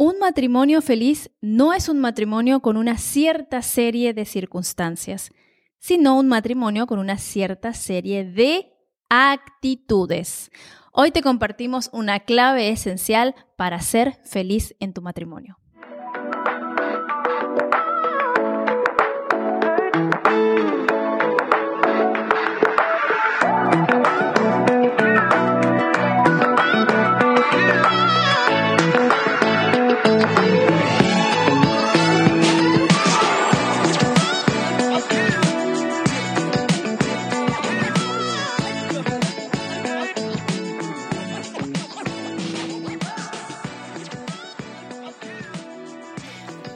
Un 0.00 0.20
matrimonio 0.20 0.80
feliz 0.80 1.28
no 1.40 1.74
es 1.74 1.88
un 1.88 1.98
matrimonio 1.98 2.60
con 2.60 2.76
una 2.76 2.98
cierta 2.98 3.62
serie 3.62 4.14
de 4.14 4.26
circunstancias, 4.26 5.32
sino 5.80 6.16
un 6.16 6.28
matrimonio 6.28 6.86
con 6.86 7.00
una 7.00 7.18
cierta 7.18 7.74
serie 7.74 8.24
de 8.24 8.72
actitudes. 9.08 10.52
Hoy 10.92 11.10
te 11.10 11.20
compartimos 11.20 11.90
una 11.92 12.20
clave 12.20 12.68
esencial 12.68 13.34
para 13.56 13.80
ser 13.80 14.20
feliz 14.24 14.76
en 14.78 14.92
tu 14.92 15.02
matrimonio. 15.02 15.58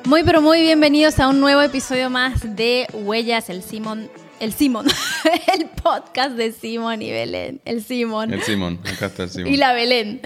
Muy 0.04 0.24
pero 0.24 0.42
muy 0.42 0.60
bienvenidos 0.62 1.20
a 1.20 1.28
un 1.28 1.40
nuevo 1.40 1.62
episodio 1.62 2.10
más 2.10 2.56
de 2.56 2.88
Huellas, 2.92 3.48
el 3.48 3.62
Simón, 3.62 4.10
el 4.40 4.52
Simón, 4.52 4.86
el 5.56 5.66
podcast 5.66 6.32
de 6.32 6.50
Simón 6.50 7.02
y 7.02 7.12
Belén, 7.12 7.60
el 7.64 7.84
Simón. 7.84 8.32
El 8.32 8.42
Simón, 8.42 8.80
acá 8.84 9.06
está 9.06 9.22
el 9.22 9.30
Simón. 9.30 9.52
Y 9.52 9.56
la 9.56 9.72
Belén. 9.72 10.20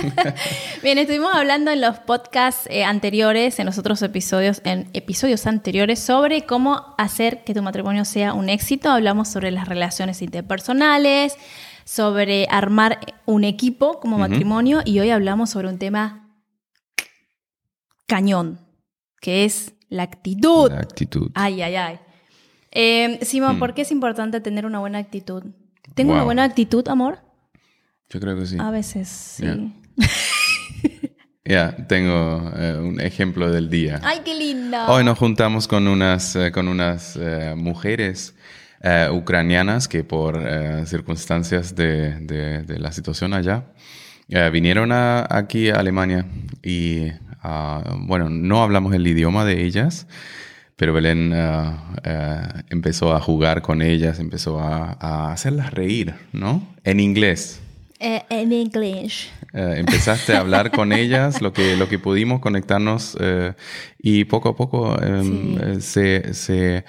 Bien, 0.82 0.98
estuvimos 0.98 1.34
hablando 1.34 1.70
en 1.70 1.80
los 1.80 1.98
podcasts 2.00 2.68
eh, 2.70 2.84
anteriores, 2.84 3.58
en 3.58 3.66
los 3.66 3.78
otros 3.78 4.02
episodios, 4.02 4.60
en 4.64 4.90
episodios 4.92 5.46
anteriores, 5.46 5.98
sobre 6.00 6.42
cómo 6.42 6.94
hacer 6.98 7.44
que 7.44 7.54
tu 7.54 7.62
matrimonio 7.62 8.04
sea 8.04 8.34
un 8.34 8.50
éxito. 8.50 8.90
Hablamos 8.90 9.28
sobre 9.28 9.50
las 9.50 9.66
relaciones 9.66 10.20
interpersonales, 10.20 11.34
sobre 11.84 12.46
armar 12.50 13.00
un 13.24 13.44
equipo 13.44 14.00
como 14.00 14.18
matrimonio 14.18 14.82
y 14.84 15.00
hoy 15.00 15.10
hablamos 15.10 15.48
sobre 15.48 15.68
un 15.68 15.78
tema 15.78 16.28
cañón 18.06 18.67
que 19.20 19.44
es 19.44 19.74
la 19.88 20.02
actitud. 20.02 20.70
La 20.70 20.80
actitud. 20.80 21.30
Ay, 21.34 21.62
ay, 21.62 21.76
ay. 21.76 21.98
Eh, 22.70 23.18
Simón, 23.22 23.56
hmm. 23.56 23.58
¿por 23.58 23.74
qué 23.74 23.82
es 23.82 23.90
importante 23.90 24.40
tener 24.40 24.66
una 24.66 24.78
buena 24.78 24.98
actitud? 24.98 25.44
¿Tengo 25.94 26.12
una 26.12 26.24
buena 26.24 26.44
actitud, 26.44 26.86
amor? 26.88 27.18
Yo 28.10 28.20
creo 28.20 28.38
que 28.38 28.46
sí. 28.46 28.56
A 28.58 28.70
veces, 28.70 29.08
sí. 29.08 29.74
Ya, 31.44 31.74
tengo 31.86 32.52
eh, 32.56 32.78
un 32.78 33.00
ejemplo 33.00 33.50
del 33.50 33.70
día. 33.70 34.02
¡Ay, 34.04 34.20
qué 34.22 34.34
lindo! 34.34 34.76
Hoy 34.86 35.02
nos 35.02 35.16
juntamos 35.16 35.66
con 35.66 35.88
unas, 35.88 36.36
eh, 36.36 36.52
con 36.52 36.68
unas 36.68 37.18
mujeres 37.56 38.34
ucranianas 39.10 39.88
que 39.88 40.04
por 40.04 40.38
circunstancias 40.86 41.74
de, 41.74 42.20
de, 42.20 42.78
la 42.78 42.92
situación 42.92 43.32
allá 43.32 43.72
vinieron 44.52 44.92
a, 44.92 45.26
aquí 45.28 45.70
a 45.70 45.76
Alemania 45.76 46.26
y 46.62 47.06
Ah, 47.50 47.96
bueno, 48.00 48.28
no 48.28 48.62
hablamos 48.62 48.92
el 48.94 49.06
idioma 49.06 49.46
de 49.46 49.64
ellas, 49.64 50.06
pero 50.76 50.92
Belén 50.92 51.32
ah, 51.32 51.94
ah, 52.04 52.62
empezó 52.68 53.14
a 53.14 53.20
jugar 53.20 53.62
con 53.62 53.80
ellas, 53.80 54.18
empezó 54.18 54.60
a, 54.60 55.32
hacerlas 55.32 55.72
reír, 55.72 56.14
¿no? 56.34 56.62
En 56.84 57.00
inglés. 57.00 57.62
Eh, 58.00 58.22
en 58.28 58.52
inglés. 58.52 59.30
Eh, 59.54 59.76
empezaste 59.78 60.34
a 60.34 60.40
hablar 60.40 60.70
con 60.70 60.92
ellas, 61.04 61.40
lo 61.40 61.54
que, 61.54 61.74
lo 61.74 61.88
que 61.88 61.98
pudimos 61.98 62.40
conectarnos 62.40 63.16
eh, 63.18 63.54
y 63.98 64.24
poco 64.24 64.50
a 64.50 64.56
poco 64.56 65.00
em, 65.00 65.80
se, 65.80 66.34
se 66.34 66.84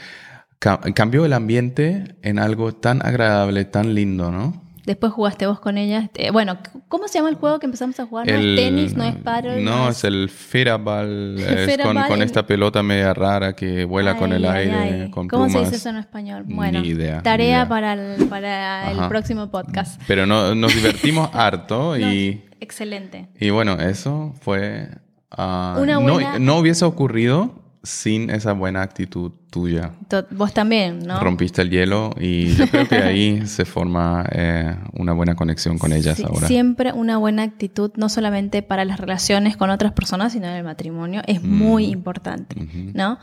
cambió 0.59 1.23
el 1.23 1.31
ambiente 1.31 2.17
en 2.21 2.37
algo 2.37 2.75
tan 2.75 3.05
agradable, 3.05 3.63
tan 3.63 3.95
lindo, 3.95 4.29
¿no? 4.29 4.68
Después 4.85 5.11
jugaste 5.13 5.47
vos 5.47 5.59
con 5.59 5.77
ella. 5.77 6.09
Eh, 6.15 6.31
bueno, 6.31 6.57
¿cómo 6.87 7.07
se 7.07 7.19
llama 7.19 7.29
el 7.29 7.35
juego 7.35 7.59
que 7.59 7.65
empezamos 7.65 7.99
a 7.99 8.05
jugar? 8.05 8.27
¿No 8.27 8.33
es 8.33 8.55
tenis? 8.55 8.95
¿No 8.95 9.03
es 9.03 9.15
paddle? 9.15 9.61
No, 9.61 9.89
es 9.89 10.03
el 10.03 10.29
Ferabal. 10.29 11.35
Es 11.49 11.77
con, 12.07 12.21
esta 12.21 12.45
pelota 12.45 12.83
media 12.83 13.13
rara 13.13 13.53
que 13.53 13.85
vuela 13.85 14.17
con 14.17 14.31
el 14.33 14.45
aire, 14.45 15.09
con 15.11 15.27
¿Cómo 15.27 15.49
se 15.49 15.59
dice 15.59 15.75
eso 15.75 15.89
en 15.89 15.97
español? 15.97 16.43
Bueno, 16.45 16.83
idea, 16.83 17.21
tarea 17.21 17.67
para 17.67 17.93
el, 17.93 18.27
para 18.27 18.91
el 18.91 19.07
próximo 19.07 19.49
podcast. 19.49 20.01
Pero 20.07 20.25
no, 20.25 20.55
nos 20.55 20.73
divertimos 20.73 21.29
harto 21.33 21.97
y... 21.97 22.43
excelente. 22.59 23.29
Y 23.39 23.49
bueno, 23.49 23.79
eso 23.79 24.33
fue... 24.41 24.89
Ah, 25.31 25.79
no, 25.85 26.39
no 26.39 26.57
hubiese 26.57 26.85
ocurrido 26.85 27.68
sin 27.81 28.29
esa 28.29 28.53
buena 28.53 28.81
actitud 28.81 29.31
tuya. 29.49 29.93
Vos 30.31 30.53
también, 30.53 30.99
¿no? 30.99 31.19
Rompiste 31.19 31.61
el 31.61 31.69
hielo 31.69 32.13
y 32.19 32.53
yo 32.55 32.67
creo 32.67 32.87
que 32.87 32.95
ahí 32.95 33.41
se 33.47 33.65
forma 33.65 34.25
eh, 34.31 34.75
una 34.93 35.13
buena 35.13 35.35
conexión 35.35 35.77
con 35.77 35.93
ellas 35.93 36.19
ahora. 36.23 36.47
Siempre 36.47 36.91
una 36.91 37.17
buena 37.17 37.43
actitud, 37.43 37.91
no 37.95 38.09
solamente 38.09 38.61
para 38.61 38.83
las 38.83 38.99
relaciones 38.99 39.55
con 39.55 39.69
otras 39.69 39.93
personas, 39.93 40.33
sino 40.33 40.47
en 40.47 40.55
el 40.55 40.63
matrimonio, 40.63 41.21
es 41.25 41.41
mm. 41.41 41.47
muy 41.47 41.85
importante, 41.85 42.55
¿no? 42.93 43.17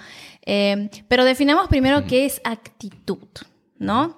Eh, 0.47 0.89
pero 1.09 1.25
definamos 1.25 1.69
primero 1.69 2.07
qué 2.07 2.25
es 2.25 2.41
actitud, 2.45 3.29
¿no? 3.79 4.17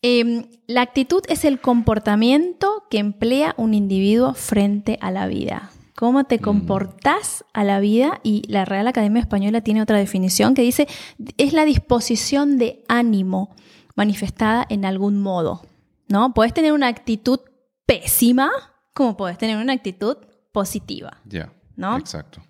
Em, 0.00 0.44
la 0.66 0.82
actitud 0.82 1.22
es 1.28 1.44
el 1.44 1.60
comportamiento 1.60 2.84
que 2.90 2.98
emplea 2.98 3.54
un 3.56 3.74
individuo 3.74 4.34
frente 4.34 4.98
a 5.00 5.10
la 5.10 5.26
vida 5.26 5.70
cómo 5.94 6.24
te 6.24 6.38
mm. 6.38 6.40
comportas 6.40 7.44
a 7.52 7.64
la 7.64 7.80
vida 7.80 8.20
y 8.22 8.42
la 8.48 8.64
Real 8.64 8.86
Academia 8.86 9.20
Española 9.20 9.60
tiene 9.60 9.82
otra 9.82 9.98
definición 9.98 10.54
que 10.54 10.62
dice 10.62 10.88
es 11.36 11.52
la 11.52 11.64
disposición 11.64 12.58
de 12.58 12.84
ánimo 12.88 13.54
manifestada 13.94 14.66
en 14.68 14.84
algún 14.84 15.20
modo, 15.20 15.62
¿no? 16.08 16.34
Puedes 16.34 16.52
tener 16.52 16.72
una 16.72 16.88
actitud 16.88 17.40
pésima 17.86 18.50
como 18.92 19.16
puedes 19.16 19.38
tener 19.38 19.56
una 19.56 19.72
actitud 19.72 20.16
positiva. 20.52 21.20
Ya. 21.24 21.52
¿No? 21.76 21.98
Exacto. 21.98 22.42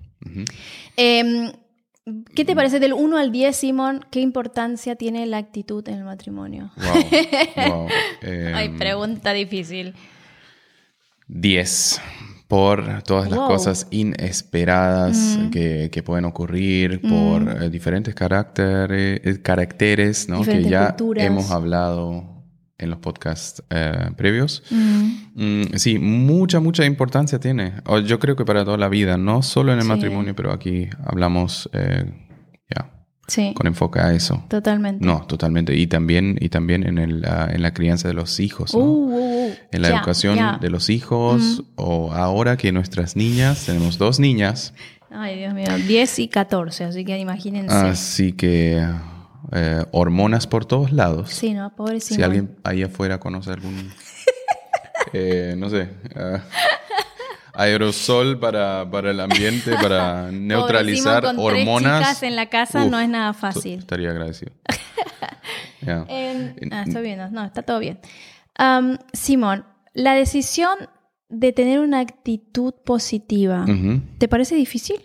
Em, 0.97 1.53
¿Qué 2.35 2.45
te 2.45 2.55
parece 2.55 2.81
del 2.81 2.93
1 2.93 3.17
al 3.17 3.33
10, 3.33 3.57
Simón? 3.57 4.05
¿Qué 4.11 4.21
importancia 4.21 4.95
tiene 4.95 5.25
la 5.25 5.39
actitud 5.39 5.87
en 5.89 5.95
el 5.95 6.05
matrimonio? 6.05 6.71
Wow, 6.77 7.89
Ay, 8.23 8.67
em, 8.67 8.77
pregunta 8.77 9.33
difícil. 9.33 9.95
10 11.29 12.01
por 12.55 13.03
todas 13.03 13.29
las 13.29 13.41
cosas 13.41 13.89
inesperadas 13.91 15.41
que, 15.51 16.03
pueden 16.05 16.25
ocurrir, 16.25 17.01
por 17.01 17.43
eh, 17.63 17.69
diferentes 17.69 18.15
caracteres, 18.15 19.21
eh, 19.25 19.43
caracteres 19.43 20.29
¿no? 20.29 20.43
que 20.43 20.63
ya 20.63 20.95
hemos 21.17 21.51
hablado 21.51 22.45
en 22.79 22.91
los 22.91 23.01
podcasts 23.01 23.61
eh, 23.71 24.11
previos. 24.17 24.63
Mm, 24.71 25.75
sí, 25.75 25.99
mucha, 25.99 26.61
mucha 26.61 26.85
importancia 26.85 27.41
tiene. 27.41 27.73
Yo 28.07 28.21
creo 28.21 28.37
que 28.37 28.45
para 28.45 28.65
toda 28.65 28.77
la 28.77 28.89
vida, 28.89 29.17
no 29.17 29.43
solo 29.43 29.73
en 29.73 29.81
el 29.81 29.87
matrimonio, 29.87 30.37
pero 30.37 30.53
aquí 30.53 30.89
hablamos 31.05 31.69
ya. 31.73 33.04
Con 33.55 33.67
enfoque 33.67 34.01
a 34.01 34.13
eso. 34.13 34.45
Totalmente. 34.49 35.05
No, 35.05 35.27
totalmente. 35.27 35.75
Y 35.75 35.87
también, 35.87 36.37
y 36.41 36.51
también 36.51 36.87
en, 36.87 36.99
el, 36.99 37.25
ah, 37.25 37.49
en 37.51 37.63
la 37.63 37.73
crianza 37.73 38.09
de 38.09 38.15
los 38.15 38.39
hijos. 38.39 38.75
Uh, 38.75 38.79
uh, 38.79 39.49
uh. 39.49 39.55
En 39.73 39.83
la 39.83 39.89
educación 39.89 40.39
de 40.61 40.71
los 40.71 40.91
hijos. 40.91 41.65
O 41.77 42.13
ahora 42.13 42.57
que 42.57 42.71
nuestras 42.73 43.17
niñas, 43.17 43.65
tenemos 43.67 43.99
dos 43.99 44.21
niñas. 44.21 44.75
Ay, 45.11 45.39
Dios 45.39 45.55
mío, 45.55 45.67
10 45.87 46.19
y 46.19 46.29
14, 46.29 46.85
así 46.85 47.05
que 47.05 47.17
imagínense. 47.19 47.75
Así 47.75 48.33
que 48.33 48.85
eh, 49.53 49.85
hormonas 49.93 50.49
por 50.49 50.65
todos 50.65 50.93
lados. 50.93 51.31
Sí, 51.31 51.55
¿no? 51.55 51.75
Pobrecito. 51.75 52.17
Si 52.17 52.23
alguien 52.23 52.57
ahí 52.65 52.83
afuera 52.83 53.21
conoce 53.21 53.53
algún, 53.53 53.93
eh, 55.13 55.55
no 55.57 55.71
sé, 55.71 55.89
ah, 56.17 56.43
aerosol 57.55 58.39
para, 58.39 58.89
para 58.91 59.11
el 59.11 59.21
ambiente, 59.21 59.73
para 59.83 60.31
neutralizar 60.31 61.23
con 61.23 61.39
hormonas. 61.39 61.99
Tres 61.99 62.09
chicas 62.09 62.23
en 62.23 62.37
la 62.37 62.47
casa 62.47 62.85
no 62.87 62.99
es 62.99 63.09
nada 63.09 63.33
fácil. 63.33 63.79
Estaría 63.79 64.11
agradecido. 64.11 64.53
Em, 65.87 66.55
ah, 66.73 66.85
estoy 66.87 67.03
viendo. 67.03 67.29
No, 67.29 67.45
está 67.45 67.63
todo 67.63 67.79
bien. 67.79 68.01
Simón, 69.13 69.67
la 69.93 70.15
decisión 70.15 70.79
de 71.29 71.53
tener 71.53 71.81
una 71.81 72.01
actitud 72.01 72.73
positiva, 72.87 73.67
¿te 74.17 74.27
parece 74.27 74.55
difícil? 74.55 74.97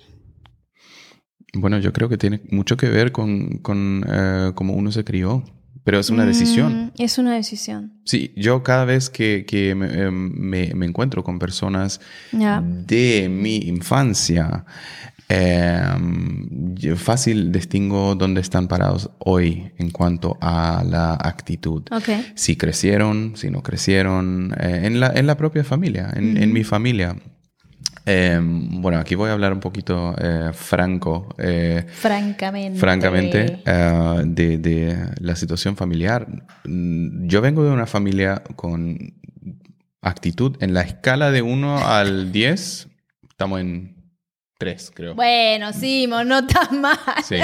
Bueno, 1.53 1.79
yo 1.79 1.91
creo 1.93 2.09
que 2.09 2.17
tiene 2.17 2.41
mucho 2.51 2.77
que 2.77 2.87
ver 2.89 3.11
con, 3.11 3.57
con 3.57 4.05
eh, 4.07 4.51
cómo 4.55 4.73
uno 4.73 4.91
se 4.91 5.03
crió. 5.03 5.43
Pero 5.83 5.99
es 5.99 6.09
una 6.09 6.25
decisión. 6.25 6.85
Mm, 6.85 6.91
es 6.97 7.17
una 7.17 7.33
decisión. 7.33 7.93
Sí, 8.03 8.33
yo 8.35 8.63
cada 8.63 8.85
vez 8.85 9.09
que, 9.09 9.45
que 9.47 9.75
me, 9.75 10.03
em, 10.03 10.83
encuentro 10.83 11.23
con 11.23 11.39
personas 11.39 12.01
de 12.31 13.27
mi 13.29 13.57
infancia, 13.57 14.65
em, 15.27 16.75
fácil 16.95 17.51
distingo 17.51 18.15
dónde 18.15 18.41
están 18.41 18.67
parados 18.67 19.09
hoy 19.19 19.71
en 19.77 19.91
cuanto 19.91 20.37
a 20.41 20.83
la 20.87 21.13
actitud. 21.13 21.83
Si 22.35 22.55
crecieron, 22.55 23.33
si 23.35 23.49
no 23.49 23.63
crecieron, 23.63 24.53
eh, 24.59 24.81
en, 24.83 24.99
la, 24.99 25.11
en 25.15 25.27
la 25.27 25.37
propia 25.37 25.63
familia, 25.63 26.11
en, 26.15 26.37
en 26.37 26.53
mi 26.53 26.63
familia. 26.63 27.15
Em, 28.05 28.81
bueno, 28.81 28.99
aquí 28.99 29.15
voy 29.15 29.29
a 29.29 29.33
hablar 29.33 29.53
un 29.53 29.59
poquito 29.59 30.15
eh, 30.17 30.51
franco. 30.53 31.33
Eh, 31.37 31.85
francamente. 31.89 32.79
Francamente, 32.79 33.61
eh, 33.65 34.21
de, 34.25 34.57
de, 34.57 34.97
la 35.19 35.35
situación 35.35 35.75
familiar. 35.75 36.27
Yo 36.63 37.41
vengo 37.41 37.63
de 37.63 37.71
una 37.71 37.85
familia 37.85 38.43
con 38.55 39.13
actitud. 40.01 40.57
En 40.61 40.73
la 40.73 40.81
escala 40.81 41.31
de 41.31 41.41
1 41.41 41.87
al 41.87 42.31
10, 42.31 42.87
estamos 43.29 43.61
en 43.61 43.95
3, 44.57 44.91
creo. 44.93 45.15
Bueno, 45.15 45.71
sí, 45.73 46.07
no 46.07 46.45
tan 46.47 46.81
mal. 46.81 46.97
Sí. 47.23 47.37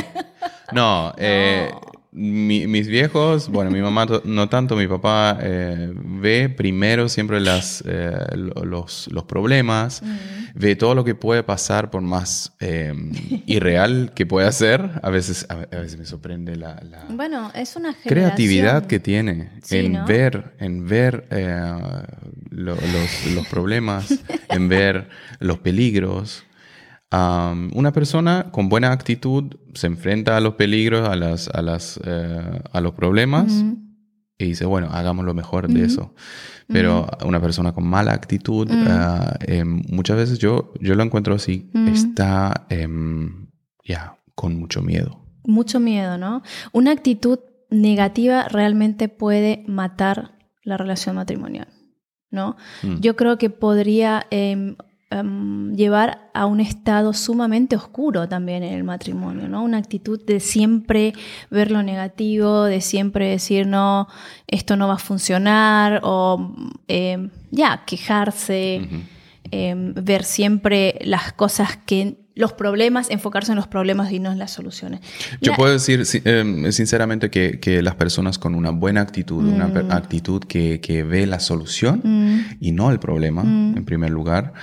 No, 0.72 1.14
no 1.18 1.85
mis 2.16 2.88
viejos, 2.88 3.50
bueno, 3.50 3.72
mi 3.72 3.82
mamá 3.82 4.08
no 4.24 4.48
tanto, 4.48 4.78
mi 4.78 4.88
papá 4.88 5.38
eh, 5.42 5.92
ve 5.94 6.48
primero 6.48 7.10
siempre 7.10 7.42
las, 7.42 7.84
eh, 7.86 8.14
los, 8.36 9.10
los, 9.12 9.24
problemas, 9.26 10.02
ve 10.54 10.78
todo 10.78 10.96
lo 10.96 11.04
que 11.04 11.14
puede 11.14 11.44
pasar 11.44 11.92
por 11.92 12.02
más 12.02 12.54
em, 12.62 13.12
irreal 13.46 14.14
que 14.16 14.26
pueda 14.26 14.50
ser. 14.54 14.92
A 15.04 15.10
veces, 15.10 15.46
a, 15.50 15.56
veces 15.56 15.98
me 15.98 16.06
sorprende 16.06 16.56
la, 16.56 16.82
bueno, 17.10 17.52
es 17.54 17.76
una 17.76 17.94
creatividad 17.94 18.86
que 18.86 19.00
tiene 19.02 19.52
en 19.70 20.06
ver, 20.06 20.54
en 20.60 20.88
ver 20.88 21.28
eh, 21.32 21.62
los, 22.50 22.80
los 23.34 23.48
problemas, 23.48 24.08
en 24.50 24.70
ver 24.70 25.10
los 25.40 25.60
peligros 25.60 26.46
una 27.12 27.92
persona 27.94 28.48
con 28.52 28.68
buena 28.68 28.92
actitud 28.92 29.56
se 29.74 29.88
enfrenta 29.88 30.38
a 30.38 30.42
los 30.42 30.56
peligros, 30.56 31.08
a, 31.08 31.16
las, 31.16 31.48
a, 31.50 31.62
las, 31.62 32.00
eh, 32.04 32.62
a 32.72 32.82
los 32.82 32.94
problemas 32.94 33.64
y 34.38 34.46
dice, 34.46 34.66
bueno, 34.66 34.90
hagamos 34.92 35.26
lo 35.26 35.34
mejor 35.34 35.68
de 35.68 35.86
eso. 35.86 36.14
Pero 36.68 37.08
una 37.26 37.40
persona 37.40 37.74
con 37.74 37.88
mala 37.88 38.12
actitud, 38.12 38.68
ah, 38.72 39.38
em, 39.42 39.82
muchas 39.90 40.18
veces 40.18 40.40
yo, 40.40 40.74
yo 40.82 40.96
lo 40.96 41.04
encuentro 41.04 41.36
así, 41.36 41.70
está 41.88 42.66
em, 42.70 43.48
ya 43.84 44.18
con 44.34 44.58
mucho 44.58 44.82
miedo. 44.82 45.22
Mucho 45.46 45.80
miedo, 45.80 46.18
¿no? 46.18 46.42
Una 46.74 46.92
actitud 46.92 47.40
negativa 47.70 48.48
realmente 48.50 49.10
puede 49.10 49.64
matar 49.68 50.38
la 50.64 50.78
relación 50.78 51.16
matrimonial, 51.16 51.68
¿no? 52.32 52.58
Mm. 52.84 53.00
Yo 53.00 53.16
creo 53.16 53.38
que 53.38 53.50
podría 53.50 54.26
em, 55.10 55.76
llevar 55.76 56.30
a 56.34 56.46
un 56.46 56.60
estado 56.60 57.14
sumamente 57.14 57.76
oscuro 57.76 58.28
también 58.28 58.64
en 58.64 58.74
el 58.74 58.84
matrimonio, 58.84 59.48
¿no? 59.48 59.64
Una 59.64 59.78
actitud 59.78 60.24
de 60.24 60.40
siempre 60.40 61.14
ver 61.50 61.72
lo 61.72 61.84
negativo, 61.84 62.64
de 62.64 62.82
siempre 62.82 63.30
decir, 63.30 63.68
no, 63.68 64.08
esto 64.48 64.76
no 64.76 64.88
va 64.88 64.96
a 64.96 65.00
funcionar, 65.00 66.02
o 66.04 66.54
em, 66.88 67.30
ya, 67.52 67.84
quejarse, 67.86 68.88
em, 69.52 69.94
ver 69.94 70.24
siempre 70.24 71.00
las 71.02 71.34
cosas 71.34 71.78
que 71.78 72.26
los 72.36 72.52
problemas, 72.52 73.10
enfocarse 73.10 73.54
en 73.54 73.56
los 73.56 73.68
problemas 73.68 74.12
y 74.12 74.20
no 74.20 74.32
en 74.32 74.38
las 74.38 74.52
soluciones. 74.52 75.00
Yo 75.42 75.54
puedo 75.56 75.72
decir 75.72 76.06
sinceramente 76.06 77.30
que, 77.30 77.82
las 77.82 77.96
personas 77.96 78.38
con 78.38 78.56
una 78.56 78.72
buena 78.72 79.02
actitud, 79.02 79.44
una 79.44 79.68
mm. 79.68 79.92
actitud 79.92 80.44
que, 80.44 81.06
ve 81.08 81.26
la 81.26 81.40
solución 81.40 82.02
mm. 82.04 82.58
y 82.60 82.72
no 82.72 82.92
el 82.92 83.00
problema, 83.00 83.44
mm. 83.44 83.78
en 83.78 83.86
primer 83.86 84.12
lugar, 84.12 84.54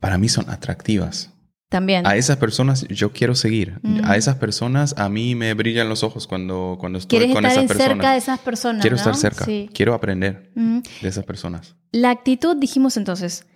para 0.00 0.18
mí 0.18 0.28
son 0.28 0.48
atractivas. 0.50 1.32
También. 1.68 2.06
A 2.06 2.14
esas 2.14 2.36
personas 2.36 2.86
yo 2.88 3.12
quiero 3.12 3.34
seguir. 3.34 3.80
A 4.04 4.16
esas 4.16 4.36
personas 4.36 4.94
a 4.96 5.08
mí 5.08 5.34
me 5.34 5.52
brillan 5.54 5.88
los 5.88 6.04
ojos 6.04 6.28
cuando, 6.28 6.76
cuando 6.78 6.98
estoy 6.98 7.32
con 7.32 7.44
esas 7.44 7.64
personas. 7.64 7.70
estar 7.70 7.88
cerca 7.88 8.12
de 8.12 8.18
esas 8.18 8.38
personas. 8.38 8.80
Quiero 8.82 8.96
estar 8.96 9.16
cerca. 9.16 9.46
Quiero 9.72 9.94
aprender 9.94 10.52
de 10.54 11.08
esas 11.08 11.24
personas. 11.24 11.74
La 11.90 12.10
actitud, 12.10 12.56
dijimos 12.56 12.96
entonces, 12.96 13.46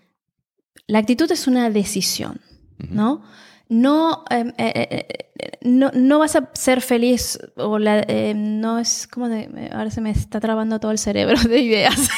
la 0.87 0.99
actitud 0.99 1.31
es 1.31 1.47
una 1.47 1.71
decisión, 1.71 2.41
¿no? 2.79 3.23
No, 3.69 4.25
em, 4.31 4.49
eh, 4.59 5.07
eh, 5.39 5.59
no, 5.63 5.93
no, 5.95 6.19
vas 6.19 6.35
a 6.35 6.51
ser 6.55 6.81
feliz 6.81 7.39
o 7.55 7.79
la, 7.79 8.01
em, 8.09 8.59
no 8.59 8.81
es 8.81 9.07
como 9.07 9.29
de, 9.29 9.71
ahora 9.73 9.93
se 9.93 10.01
me 10.01 10.11
está 10.11 10.41
trabando 10.41 10.81
todo 10.81 10.91
el 10.91 10.99
cerebro 10.99 11.41
de 11.49 11.61
ideas. 11.61 12.09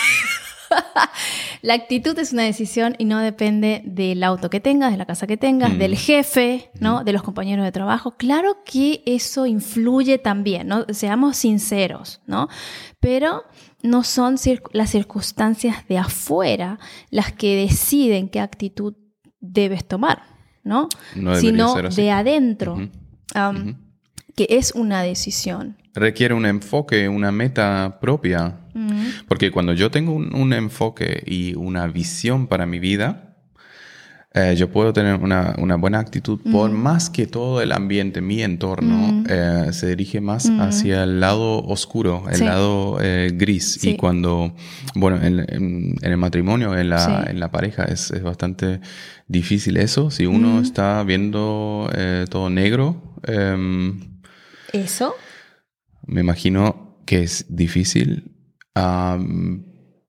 La 1.62 1.75
actitud 1.75 2.19
es 2.19 2.32
una 2.32 2.43
decisión 2.43 2.97
y 2.99 3.05
no 3.05 3.20
depende 3.20 3.82
del 3.85 4.25
auto 4.25 4.50
que 4.50 4.59
tengas, 4.59 4.91
de 4.91 4.99
la 4.99 5.06
casa 5.06 5.29
que 5.29 5.37
tengas, 5.37 5.79
del 5.79 5.93
mm. 5.93 5.97
jefe, 5.97 6.70
¿no? 6.81 7.05
De 7.05 7.12
los 7.12 7.23
compañeros 7.23 7.64
de 7.64 7.70
trabajo. 7.70 8.17
Claro 8.17 8.59
que 8.64 9.05
eso 9.06 9.47
influye 9.47 10.19
también, 10.19 10.67
¿no? 10.67 10.85
Seamos 10.91 11.37
sinceros, 11.37 12.20
¿no? 12.26 12.49
Pero 12.99 13.44
no 13.81 14.03
son 14.03 14.37
las 14.73 14.91
circunstancias 14.91 15.87
de 15.87 15.99
afuera 15.99 16.81
las 17.11 17.32
que 17.32 17.55
deciden 17.55 18.29
qué 18.29 18.41
actitud 18.41 18.94
debes 19.38 19.87
tomar, 19.87 20.25
¿no? 20.65 20.88
Sino 21.38 21.76
de 21.81 22.11
adentro, 22.11 22.91
que 24.35 24.47
es 24.50 24.73
una 24.73 25.03
decisión 25.03 25.76
requiere 25.94 26.35
un 26.35 26.47
enfoque, 26.47 27.09
una 27.09 27.33
meta 27.33 27.99
propia. 28.00 28.59
Porque 29.29 29.50
cuando 29.50 29.75
yo 29.75 29.91
tengo 29.91 30.12
un, 30.12 30.53
enfoque 30.53 31.23
y 31.27 31.55
una 31.55 31.87
visión 31.87 32.47
para 32.47 32.65
mi 32.65 32.79
vida, 32.79 33.35
eh, 34.35 34.55
yo 34.56 34.71
puedo 34.71 34.94
tener 34.94 35.17
una, 35.17 35.55
buena 35.77 35.99
actitud 35.99 36.41
por 36.50 36.71
más 36.71 37.11
que 37.11 37.27
todo 37.27 37.61
el 37.61 37.71
ambiente, 37.71 38.23
mi 38.23 38.43
entorno, 38.43 39.25
eh, 39.29 39.69
se 39.73 39.89
dirige 39.89 40.23
más 40.23 40.50
hacia 40.59 41.03
el 41.03 41.21
lado 41.21 41.62
oscuro, 41.65 42.25
el 42.31 42.47
lado 42.47 42.99
eh, 43.03 43.31
gris. 43.35 43.85
Y 43.85 43.97
cuando, 43.97 44.55
bueno, 44.94 45.19
en, 45.23 45.97
el 46.00 46.17
matrimonio, 46.17 46.75
en 46.77 46.89
la, 46.89 47.27
en 47.29 47.39
la 47.39 47.50
pareja, 47.50 47.85
es, 47.85 48.11
es, 48.11 48.23
bastante 48.23 48.81
difícil 49.29 49.77
eso. 49.77 50.11
Si 50.11 50.25
uno 50.25 50.61
está 50.61 51.03
viendo 51.03 51.91
todo 52.31 52.49
negro. 52.49 53.17
Em, 53.25 54.00
eso 54.73 55.15
me 56.07 56.21
imagino 56.21 56.99
que 57.07 57.23
es 57.23 57.47
difícil, 57.49 58.33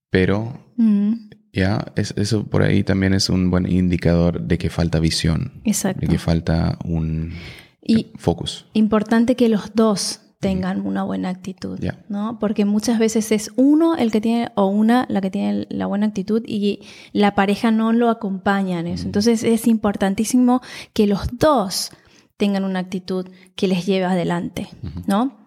pero 0.09 0.59
mm. 0.77 1.13
ya, 1.51 1.93
eso 1.95 2.45
por 2.45 2.63
ahí 2.63 2.83
también 2.83 3.13
es 3.13 3.29
un 3.29 3.49
buen 3.49 3.71
indicador 3.71 4.41
de 4.41 4.57
que 4.57 4.69
falta 4.69 4.99
visión. 4.99 5.61
Exacto. 5.65 6.01
De 6.01 6.07
que 6.07 6.17
falta 6.17 6.77
un 6.85 7.33
y 7.81 8.07
focus. 8.15 8.65
Importante 8.73 9.35
que 9.35 9.49
los 9.49 9.73
dos 9.75 10.21
tengan 10.39 10.85
una 10.85 11.03
buena 11.03 11.29
actitud, 11.29 11.79
¿no? 12.09 12.37
Porque 12.37 12.65
muchas 12.65 12.99
veces 12.99 13.31
es 13.31 13.51
uno 13.55 13.95
el 13.95 14.11
que 14.11 14.19
tiene 14.19 14.51
o 14.55 14.65
una 14.65 15.05
la 15.07 15.21
que 15.21 15.31
tiene 15.31 15.67
la 15.69 15.85
buena 15.85 16.07
actitud 16.07 16.43
y 16.45 16.81
la 17.13 17.33
pareja 17.33 17.71
no 17.71 17.93
lo 17.93 18.09
acompaña 18.09 18.79
en 18.81 18.87
eso. 18.87 19.05
Entonces 19.05 19.43
es 19.43 19.67
importantísimo 19.67 20.61
que 20.91 21.07
los 21.07 21.29
dos 21.31 21.91
tengan 22.35 22.65
una 22.65 22.79
actitud 22.79 23.25
que 23.55 23.67
les 23.67 23.85
lleve 23.85 24.03
adelante, 24.03 24.67
¿no? 25.07 25.42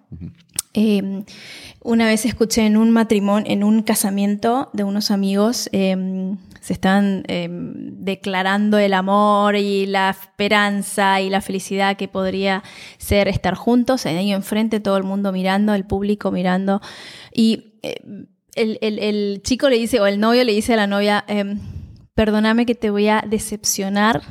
Em, 0.79 1.25
una 1.83 2.07
vez 2.07 2.27
escuché 2.27 2.67
en 2.67 2.77
un 2.77 2.91
matrimonio, 2.91 3.51
en 3.51 3.65
un 3.65 3.83
casamiento 3.83 4.69
de 4.75 4.85
unos 4.85 5.11
amigos, 5.11 5.71
em, 5.73 6.37
se 6.61 6.75
están 6.75 7.23
em, 7.29 8.05
declarando 8.05 8.77
el 8.77 8.93
amor 8.93 9.57
y 9.57 9.87
la 9.87 10.11
esperanza 10.11 11.21
y 11.23 11.31
la 11.31 11.41
felicidad 11.41 11.97
que 11.97 12.09
podría 12.09 12.63
ser 12.99 13.27
estar 13.29 13.55
juntos, 13.55 14.05
ahí 14.05 14.33
enfrente 14.33 14.81
todo 14.81 14.99
el 14.99 15.05
mundo 15.05 15.33
mirando, 15.33 15.73
el 15.73 15.87
público 15.87 16.31
mirando, 16.31 16.83
y 17.33 17.73
el, 18.55 18.79
el, 18.83 19.41
chico 19.43 19.71
le 19.71 19.79
dice, 19.79 20.01
o 20.01 20.07
el 20.07 20.21
novio 20.21 20.45
le 20.45 20.53
dice 20.53 20.75
a 20.75 20.77
la 20.77 20.87
novia, 20.87 21.25
perdóname 22.15 22.67
que 22.67 22.75
te 22.75 22.91
voy 22.91 23.09
a 23.09 23.25
decepcionar 23.27 24.23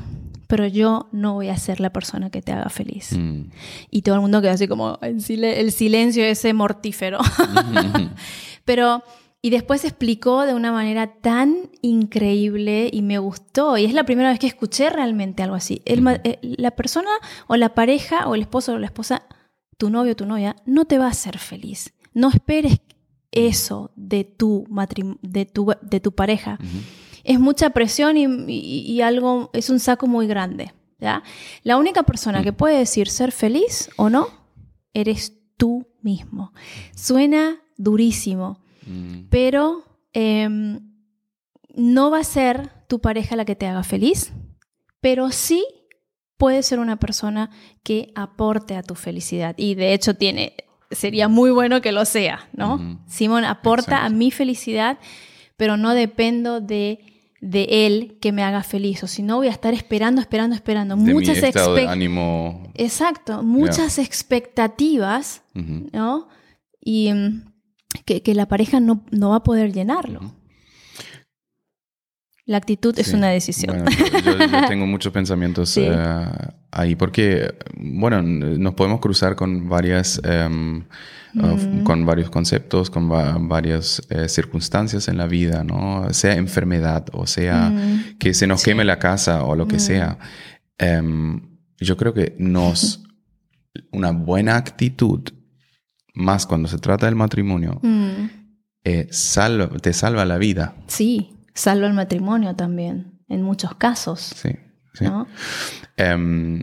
pero 0.48 0.68
yo 0.68 1.08
no 1.12 1.34
voy 1.34 1.50
a 1.50 1.58
ser 1.58 1.80
la 1.80 1.92
persona 1.92 2.30
que 2.30 2.42
te 2.42 2.52
haga 2.52 2.70
feliz. 2.70 3.14
Mm. 3.18 3.50
Y 3.90 4.02
todo 4.02 4.16
el 4.16 4.22
mundo 4.22 4.42
queda 4.42 4.54
así 4.54 4.68
como 4.68 5.00
el, 5.02 5.22
silencio 5.22 6.24
ese 6.24 6.54
mortífero. 6.54 7.20
pero, 8.66 9.04
y 9.42 9.50
después 9.50 9.86
explicó 9.86 10.46
de 10.46 10.54
una 10.54 10.72
manera 10.72 11.08
tan 11.22 11.70
increíble 11.82 12.90
y 12.92 13.02
me 13.02 13.18
gustó. 13.18 13.78
Y 13.78 13.86
es 13.86 13.94
la 13.94 14.06
primera 14.06 14.30
vez 14.30 14.40
que 14.40 14.48
escuché 14.48 14.90
realmente 14.90 15.44
algo 15.44 15.56
así. 15.56 15.82
Eh, 15.86 16.40
la 16.42 16.72
persona 16.72 17.10
o 17.48 17.56
la 17.56 17.74
pareja 17.74 18.28
o 18.28 18.36
el 18.36 18.42
esposo 18.42 18.74
o 18.74 18.80
la 18.80 18.88
esposa, 18.88 19.24
tu 19.78 19.90
novio 19.90 20.14
o 20.14 20.16
tu 20.16 20.26
novia, 20.26 20.56
no 20.66 20.86
te 20.86 20.98
va 20.98 21.06
a 21.06 21.12
hacer 21.12 21.38
feliz. 21.40 21.94
No 22.14 22.30
esperes 22.30 22.80
eso 23.32 23.92
de 23.96 24.24
tu, 24.24 24.66
de 25.22 25.46
tu, 25.46 25.74
de 25.82 26.00
tu 26.00 26.12
pareja 26.14 26.58
es 27.26 27.40
mucha 27.40 27.72
presión 27.72 28.16
y, 28.18 29.02
algo, 29.02 29.50
es 29.54 29.70
un 29.70 29.80
saco 29.80 30.08
muy 30.08 30.28
grande. 30.28 30.74
¿ya? 31.00 31.24
La 31.64 31.78
única 31.78 32.04
persona 32.04 32.44
que 32.44 32.52
mm. 32.52 32.56
puede 32.56 32.78
decir 32.78 33.10
ser 33.10 33.32
feliz 33.32 33.90
o 33.98 34.10
no, 34.10 34.28
eres 34.94 35.34
tú 35.58 35.88
mismo. 36.02 36.54
Suena 36.96 37.58
durísimo, 37.78 38.60
mm. 38.86 39.28
pero 39.30 39.84
em, 40.14 40.80
no 41.76 42.12
va 42.12 42.20
a 42.20 42.24
ser 42.24 42.72
tu 42.88 43.02
pareja 43.02 43.36
la 43.36 43.46
que 43.46 43.56
te 43.56 43.66
haga 43.66 43.84
feliz, 43.84 44.32
pero 45.02 45.32
sí 45.32 45.66
puede 46.38 46.62
ser 46.62 46.80
una 46.80 46.98
persona 46.98 47.50
que 47.84 48.12
aporte 48.16 48.76
a 48.76 48.84
tu 48.84 48.94
felicidad. 48.94 49.56
Y 49.58 49.74
de 49.74 49.94
hecho 49.94 50.14
tiene, 50.16 50.56
sería 50.92 51.28
muy 51.28 51.50
bueno 51.50 51.82
que 51.82 51.92
lo 51.92 52.06
sea, 52.06 52.50
¿no? 52.54 53.02
Simón 53.08 53.46
aporta 53.46 54.06
a 54.06 54.10
mi 54.10 54.30
felicidad, 54.30 55.00
pero 55.58 55.76
no 55.76 55.96
dependo 55.96 56.62
de 56.62 57.15
de 57.46 57.86
él 57.86 58.18
que 58.22 58.32
me 58.32 58.44
haga 58.44 58.64
feliz, 58.64 59.04
o 59.04 59.08
si 59.08 59.22
no 59.22 59.38
voy 59.38 59.48
a 59.48 59.52
estar 59.52 59.74
esperando, 59.76 60.20
esperando, 60.20 60.56
esperando. 60.56 60.98
muchas 60.98 61.44
ánimo. 61.88 62.64
Exacto, 62.74 63.44
muchas 63.44 64.00
expectativas, 64.00 65.44
¿no? 65.54 66.28
Y 66.82 67.14
mm, 67.14 67.46
que, 68.04 68.34
la 68.34 68.48
pareja 68.48 68.80
no, 68.80 69.06
no, 69.12 69.30
va 69.30 69.38
a 69.38 69.44
poder 69.44 69.72
llenarlo. 69.72 70.34
La 72.48 72.58
actitud 72.58 72.98
es 73.00 73.12
una 73.12 73.30
decisión. 73.30 73.86
yo, 74.24 74.38
tengo 74.68 74.86
muchos 74.86 75.12
pensamientos 75.12 75.76
eh, 75.78 75.92
ahí, 76.70 76.96
porque, 76.96 77.56
bueno, 77.76 78.22
nos 78.22 78.76
podemos 78.76 79.00
cruzar 79.00 79.36
con 79.36 79.68
varias, 79.68 80.22
em, 80.24 80.84
mm. 81.34 81.84
con 81.84 82.06
varios 82.06 82.30
conceptos, 82.30 82.92
con 82.92 83.10
varias 83.10 84.00
eh, 84.10 84.30
circunstancias 84.30 85.08
en 85.08 85.18
la 85.18 85.26
vida, 85.26 85.64
¿no? 85.64 86.08
Sea 86.14 86.36
enfermedad 86.36 87.08
o 87.14 87.26
sea 87.26 87.72
mm. 87.72 88.18
que 88.20 88.36
se 88.36 88.46
nos 88.46 88.64
queme 88.64 88.86
la 88.86 89.00
casa 89.00 89.44
o 89.44 89.56
lo 89.56 89.68
que 89.68 89.78
mm. 89.78 89.80
sea. 89.80 90.20
Em, 90.78 91.42
yo 91.80 91.98
creo 91.98 92.14
que 92.14 92.36
nos, 92.38 93.04
una 93.92 94.12
buena 94.12 94.56
actitud, 94.56 95.22
más 96.14 96.46
cuando 96.46 96.68
se 96.68 96.78
trata 96.78 97.08
del 97.08 97.16
matrimonio, 97.16 97.82
eh, 98.84 99.10
te 99.82 99.94
salva 99.94 100.26
la 100.26 100.38
vida. 100.38 100.76
Sí 100.86 101.35
salvo 101.56 101.88
el 101.88 101.94
matrimonio 101.94 102.56
también, 102.56 103.20
en 103.30 103.42
muchos 103.42 103.74
casos. 103.76 104.20
Sí, 104.20 104.50
sí. 104.94 105.06
Em, 105.98 106.62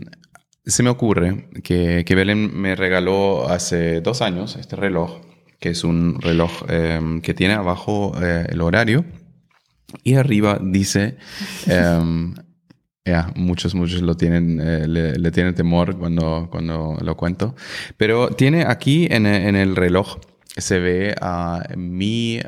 se 0.65 0.83
me 0.83 0.89
ocurre 0.89 1.49
que, 1.63 2.05
que, 2.05 2.15
Belén 2.15 2.55
me 2.55 2.75
regaló 2.75 3.49
hace 3.49 3.99
dos 3.99 4.21
años 4.21 4.55
este 4.55 4.75
reloj, 4.75 5.21
que 5.59 5.71
es 5.71 5.83
un 5.83 6.21
reloj 6.21 6.51
em, 6.69 7.21
que 7.21 7.33
tiene 7.33 7.55
abajo 7.55 8.13
eh, 8.21 8.45
el 8.49 8.61
horario 8.61 9.03
y 10.03 10.15
arriba 10.15 10.59
dice... 10.61 11.17
Ya, 13.05 13.33
muchos, 13.35 13.75
muchos 13.75 14.01
lo 14.01 14.15
tienen, 14.15 14.61
eh, 14.61 14.87
le, 14.87 15.31
tienen 15.31 15.53
temor 15.53 15.97
cuando, 15.97 16.47
cuando 16.49 16.97
lo 17.01 17.17
cuento. 17.17 17.53
Pero 17.97 18.29
tiene 18.29 18.63
aquí 18.63 19.09
en, 19.11 19.25
en 19.25 19.57
el 19.57 19.75
reloj, 19.75 20.19
se 20.55 20.79
ve 20.79 21.13
a 21.19 21.67
mi 21.75 22.39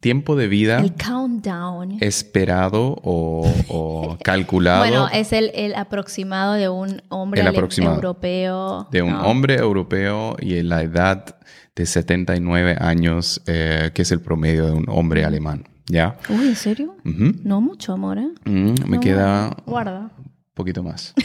tiempo 0.00 0.36
de 0.36 0.46
vida 0.48 0.78
el 0.78 0.94
countdown 0.94 1.98
esperado 2.00 2.96
o, 3.02 4.16
calculado. 4.22 4.80
bueno, 4.80 5.08
es 5.12 5.32
el, 5.32 5.74
aproximado 5.74 6.54
de 6.54 6.68
un 6.68 7.02
hombre 7.08 7.42
europeo. 7.42 8.88
De 8.90 9.02
un 9.02 9.14
hombre 9.14 9.56
europeo 9.56 10.36
y 10.40 10.58
en 10.58 10.68
la 10.68 10.82
edad 10.82 11.36
de 11.74 11.86
79 11.86 12.76
años, 12.80 13.42
eh, 13.46 13.90
que 13.94 14.02
es 14.02 14.12
el 14.12 14.20
promedio 14.20 14.66
de 14.66 14.72
un 14.72 14.84
hombre 14.88 15.24
alemán. 15.24 15.64
¿Ya? 15.86 16.18
Uy, 16.28 16.48
¿en 16.48 16.56
serio? 16.56 16.96
No 17.04 17.62
mucho, 17.62 17.94
amor, 17.94 18.18
¿eh? 18.18 18.28
Mm, 18.44 18.74
me 18.90 19.00
queda... 19.00 19.56
Guarda. 19.64 20.10
Un 20.18 20.54
poquito 20.54 20.82
más. 20.82 21.14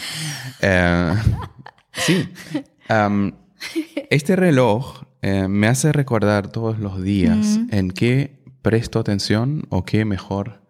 Eh, 0.66 1.14
sí. 1.92 2.30
este 4.10 4.36
reloj 4.38 5.04
eh, 5.22 5.48
me 5.50 5.68
hace 5.68 5.92
recordar 5.92 6.48
todos 6.48 6.80
los 6.80 7.02
días 7.02 7.60
en 7.70 7.92
que 7.92 8.43
presto 8.64 8.98
atención 8.98 9.68
o 9.70 9.86
qué 9.86 10.06
mejor 10.06 10.62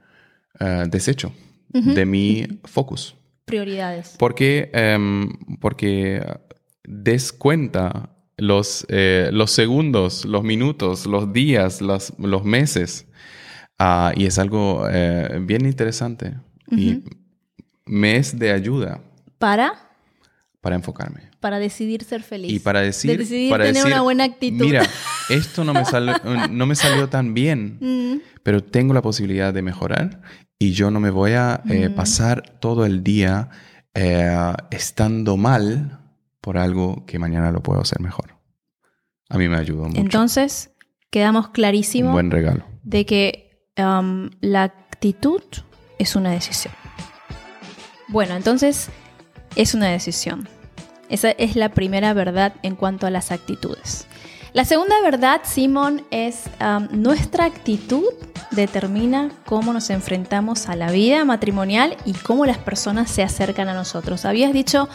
uh, 0.59 0.89
desecho 0.89 1.31
de 1.69 2.05
mi 2.05 2.45
focus. 2.65 3.15
Prioridades. 3.45 4.15
Porque, 4.19 4.71
um, 4.95 5.57
porque 5.59 6.23
descuenta 6.83 8.09
los, 8.37 8.85
eh, 8.89 9.29
los 9.31 9.51
segundos, 9.51 10.25
los 10.25 10.43
minutos, 10.43 11.05
los 11.05 11.33
días, 11.33 11.81
los, 11.81 12.13
los 12.19 12.43
meses. 12.43 13.07
Uh, 13.79 14.11
y 14.15 14.25
es 14.25 14.37
algo 14.37 14.87
eh, 14.89 15.39
bien 15.41 15.65
interesante. 15.65 16.35
Y 16.69 17.03
me 17.85 18.17
es 18.17 18.37
de 18.37 18.51
ayuda. 18.51 19.01
¿Para? 19.37 19.73
Para 20.61 20.75
enfocarme. 20.75 21.31
Para 21.39 21.59
decidir 21.59 22.03
ser 22.03 22.23
feliz. 22.23 22.51
Y 22.51 22.59
para 22.59 22.81
decir... 22.81 23.17
decidir 23.17 23.55
tener 23.57 23.85
una 23.85 24.01
buena 24.01 24.23
actitud. 24.23 24.65
Mira, 24.65 24.87
esto 25.29 25.63
no 25.63 25.73
me, 25.73 25.85
salió, 25.85 26.15
no 26.49 26.65
me 26.65 26.75
salió 26.75 27.09
tan 27.09 27.33
bien, 27.33 27.77
mm. 27.79 28.21
pero 28.43 28.63
tengo 28.63 28.93
la 28.93 29.01
posibilidad 29.01 29.53
de 29.53 29.61
mejorar 29.61 30.21
y 30.59 30.71
yo 30.71 30.91
no 30.91 30.99
me 30.99 31.09
voy 31.09 31.33
a 31.33 31.61
eh, 31.69 31.89
mm. 31.89 31.95
pasar 31.95 32.57
todo 32.59 32.85
el 32.85 33.03
día 33.03 33.49
eh, 33.93 34.53
estando 34.71 35.37
mal 35.37 35.99
por 36.41 36.57
algo 36.57 37.05
que 37.05 37.19
mañana 37.19 37.51
lo 37.51 37.61
puedo 37.61 37.81
hacer 37.81 37.99
mejor. 37.99 38.37
A 39.29 39.37
mí 39.37 39.47
me 39.47 39.57
ayudó 39.57 39.85
mucho. 39.85 39.99
Entonces, 39.99 40.71
quedamos 41.09 41.49
clarísimo. 41.49 42.11
buen 42.11 42.31
regalo. 42.31 42.65
De 42.83 43.05
que 43.05 43.67
um, 43.77 44.29
la 44.41 44.63
actitud 44.63 45.41
es 45.99 46.15
una 46.15 46.31
decisión. 46.31 46.73
Bueno, 48.09 48.35
entonces 48.35 48.89
es 49.55 49.73
una 49.73 49.87
decisión. 49.87 50.47
Esa 51.09 51.31
es 51.31 51.55
la 51.55 51.69
primera 51.69 52.13
verdad 52.13 52.55
en 52.63 52.75
cuanto 52.75 53.07
a 53.07 53.09
las 53.09 53.31
actitudes. 53.31 54.07
La 54.53 54.65
segunda 54.65 55.01
verdad, 55.01 55.41
Simón, 55.45 56.03
es 56.11 56.43
um, 56.61 56.87
nuestra 56.91 57.45
actitud 57.45 58.05
determina 58.51 59.31
cómo 59.45 59.73
nos 59.73 59.89
enfrentamos 59.89 60.69
a 60.69 60.75
la 60.75 60.91
vida 60.91 61.25
matrimonial 61.25 61.97
y 62.05 62.13
cómo 62.13 62.45
las 62.45 62.59
personas 62.59 63.09
se 63.09 63.23
acercan 63.23 63.67
a 63.67 63.73
nosotros. 63.73 64.25
Habías 64.25 64.53
dicho, 64.53 64.87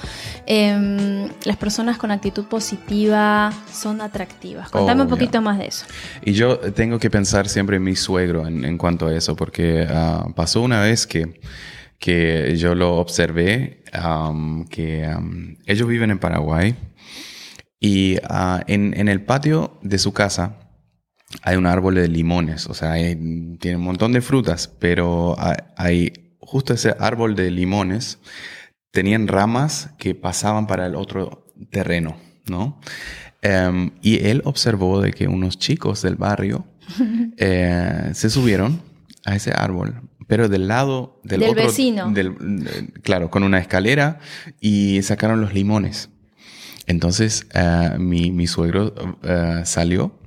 eh, 0.46 1.28
las 1.42 1.56
personas 1.56 1.98
con 1.98 2.12
actitud 2.12 2.44
positiva 2.44 3.52
son 3.72 4.00
atractivas. 4.00 4.70
Contame 4.70 5.02
un 5.02 5.08
poquito 5.08 5.42
más 5.42 5.58
de 5.58 5.66
eso. 5.66 5.86
Y 6.22 6.34
yo 6.34 6.58
tengo 6.58 7.00
que 7.00 7.10
pensar 7.10 7.48
siempre 7.48 7.78
en 7.78 7.82
mi 7.82 7.96
suegro 7.96 8.46
en, 8.46 8.78
cuanto 8.78 9.08
a 9.08 9.14
eso, 9.14 9.34
porque 9.34 9.88
uh, 9.90 10.32
pasó 10.34 10.62
una 10.62 10.82
vez 10.82 11.06
que 11.06 11.40
que 11.98 12.56
yo 12.56 12.76
lo 12.76 12.98
observé, 12.98 13.82
um, 13.92 14.64
que 14.66 15.04
um, 15.08 15.56
ellos 15.66 15.88
viven 15.88 16.12
en 16.12 16.20
Paraguay 16.20 16.76
y 17.80 18.16
uh, 18.16 18.60
en, 18.66 19.08
el 19.08 19.24
patio 19.24 19.78
de 19.82 19.98
su 19.98 20.12
casa 20.12 20.58
hay 21.42 21.56
un 21.56 21.66
árbol 21.66 21.94
de 21.96 22.08
limones, 22.08 22.66
o 22.66 22.74
sea, 22.74 22.94
tiene 22.94 23.76
un 23.76 23.82
montón 23.82 24.12
de 24.12 24.20
frutas, 24.20 24.68
pero 24.78 25.36
hay, 25.76 26.34
justo 26.40 26.72
ese 26.72 26.96
árbol 26.98 27.36
de 27.36 27.50
limones 27.50 28.18
tenían 28.90 29.28
ramas 29.28 29.90
que 29.98 30.14
pasaban 30.14 30.66
para 30.66 30.86
el 30.86 30.94
otro 30.94 31.46
terreno, 31.70 32.16
¿no? 32.46 32.80
Um, 33.44 33.90
y 34.02 34.26
él 34.26 34.42
observó 34.44 35.00
de 35.00 35.12
que 35.12 35.28
unos 35.28 35.58
chicos 35.58 36.02
del 36.02 36.16
barrio 36.16 36.66
eh, 37.36 38.10
se 38.14 38.30
subieron 38.30 38.82
a 39.24 39.36
ese 39.36 39.52
árbol 39.52 40.08
pero 40.28 40.48
del 40.48 40.68
lado 40.68 41.20
del, 41.24 41.42
otro, 41.42 41.54
vecino. 41.54 42.12
claro, 43.02 43.30
con 43.30 43.42
una 43.42 43.58
escalera 43.58 44.20
y 44.60 45.02
sacaron 45.02 45.40
los 45.40 45.54
limones. 45.54 46.10
Entonces 46.88 47.46
eh, 47.54 47.96
mi, 47.98 48.46
suegro 48.46 48.94
eh, 49.22 49.60
salió 49.64 50.18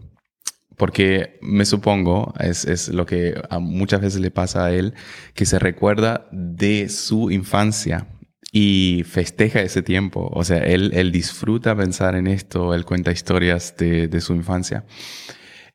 porque 0.77 1.37
me 1.41 1.65
supongo, 1.65 2.33
es, 2.39 2.89
lo 2.89 3.05
que 3.05 3.39
muchas 3.59 4.01
veces 4.01 4.19
le 4.19 4.31
pasa 4.31 4.65
a 4.65 4.71
él, 4.71 4.95
que 5.35 5.45
se 5.45 5.59
recuerda 5.59 6.27
de 6.31 6.89
su 6.89 7.29
infancia 7.29 8.07
y 8.51 9.03
festeja 9.07 9.61
ese 9.61 9.83
tiempo. 9.83 10.29
O 10.33 10.43
sea, 10.43 10.57
él, 10.57 11.11
disfruta 11.11 11.75
pensar 11.75 12.15
en 12.15 12.25
esto, 12.25 12.73
él 12.73 12.85
cuenta 12.85 13.11
historias 13.11 13.75
de, 13.77 14.21
su 14.21 14.33
infancia. 14.33 14.85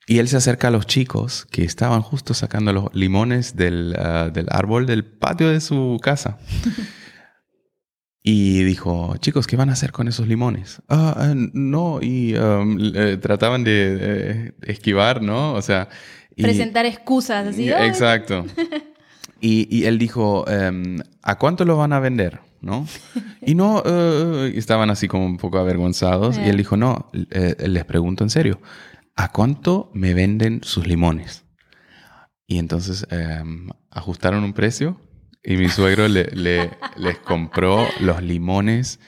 Y 0.09 0.19
él 0.19 0.27
se 0.27 0.39
acerca 0.39 0.69
a 0.69 0.71
los 0.73 0.87
chicos 0.87 1.47
que 1.53 1.65
estaban 1.65 2.03
justo 2.03 2.35
sacando 2.35 2.73
los 2.73 2.93
limones 2.93 3.55
del, 3.55 3.95
ah, 3.97 4.33
árbol 4.51 4.87
del 4.87 5.05
patio 5.05 5.49
de 5.49 5.61
su 5.61 6.01
casa. 6.03 6.39
y 8.29 8.65
dijo, 8.65 9.15
chicos, 9.19 9.47
¿qué 9.47 9.55
van 9.55 9.71
a 9.71 9.75
hacer 9.75 9.93
con 9.93 10.09
esos 10.09 10.27
limones? 10.27 10.83
Ah, 10.89 11.15
ah 11.17 11.35
no, 11.53 12.01
y 12.03 12.35
um, 12.35 12.77
trataban 13.21 13.63
de 13.63 14.53
esquivar, 14.63 15.23
¿no? 15.23 15.53
O 15.53 15.63
sea... 15.63 15.89
Presentar 16.37 16.87
excusas, 16.87 17.47
así. 17.47 17.71
Exacto. 17.71 18.45
y, 19.41 19.85
él 19.85 19.97
dijo, 19.99 20.45
em, 20.49 20.99
¿a 21.23 21.39
cuánto 21.39 21.65
lo 21.65 21.77
van 21.77 21.93
a 21.93 22.01
vender? 22.01 22.41
¿no? 22.61 22.89
Y 23.43 23.55
no, 23.55 23.85
eh, 23.87 24.53
estaban 24.57 24.91
así 24.91 25.07
como 25.07 25.25
un 25.25 25.37
poco 25.37 25.59
avergonzados. 25.59 26.37
Y 26.37 26.49
él 26.49 26.57
dijo, 26.57 26.77
no, 26.77 27.09
eh, 27.31 27.55
les 27.69 27.85
pregunto 27.85 28.25
en 28.25 28.31
serio, 28.31 28.61
¿a 29.15 29.31
cuánto 29.31 29.93
me 29.95 30.15
venden 30.15 30.63
sus 30.65 30.89
limones? 30.89 31.45
Y 32.49 32.59
entonces 32.59 33.07
em, 33.11 33.69
ajustaron 33.93 34.43
un 34.43 34.53
precio 34.53 35.01
y 35.47 35.57
mi 35.57 35.69
suegro 35.69 36.09
le, 36.09 36.27
les 36.97 37.19
compró 37.25 37.87
los 38.01 38.21
limones 38.21 38.99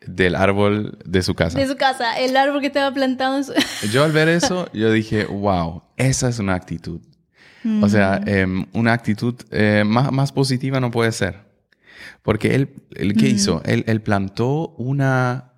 del 0.00 0.34
árbol 0.34 0.98
de 1.04 1.22
su 1.22 1.34
casa. 1.34 1.58
De 1.58 1.66
su 1.66 1.76
casa, 1.76 2.18
el 2.18 2.34
árbol 2.34 2.62
que 2.62 2.68
estaba 2.68 2.92
plantado 2.94 3.36
en 3.36 3.44
su... 3.44 3.52
Yo 3.92 4.02
al 4.02 4.12
ver 4.12 4.28
eso, 4.30 4.70
yo 4.72 4.90
dije, 4.90 5.26
wow, 5.26 5.82
esa 5.98 6.30
es 6.30 6.38
una 6.38 6.54
actitud. 6.54 7.02
O 7.82 7.90
sea, 7.90 8.22
em, 8.24 8.64
una 8.72 8.94
actitud 8.94 9.34
eh, 9.50 9.84
más, 9.84 10.10
más, 10.10 10.32
positiva 10.32 10.80
no 10.80 10.90
puede 10.90 11.12
ser. 11.12 11.44
Porque 12.22 12.54
él, 12.54 12.70
¿qué 13.18 13.28
hizo? 13.28 13.60
Él, 13.66 14.00
plantó 14.00 14.68
una, 14.78 15.52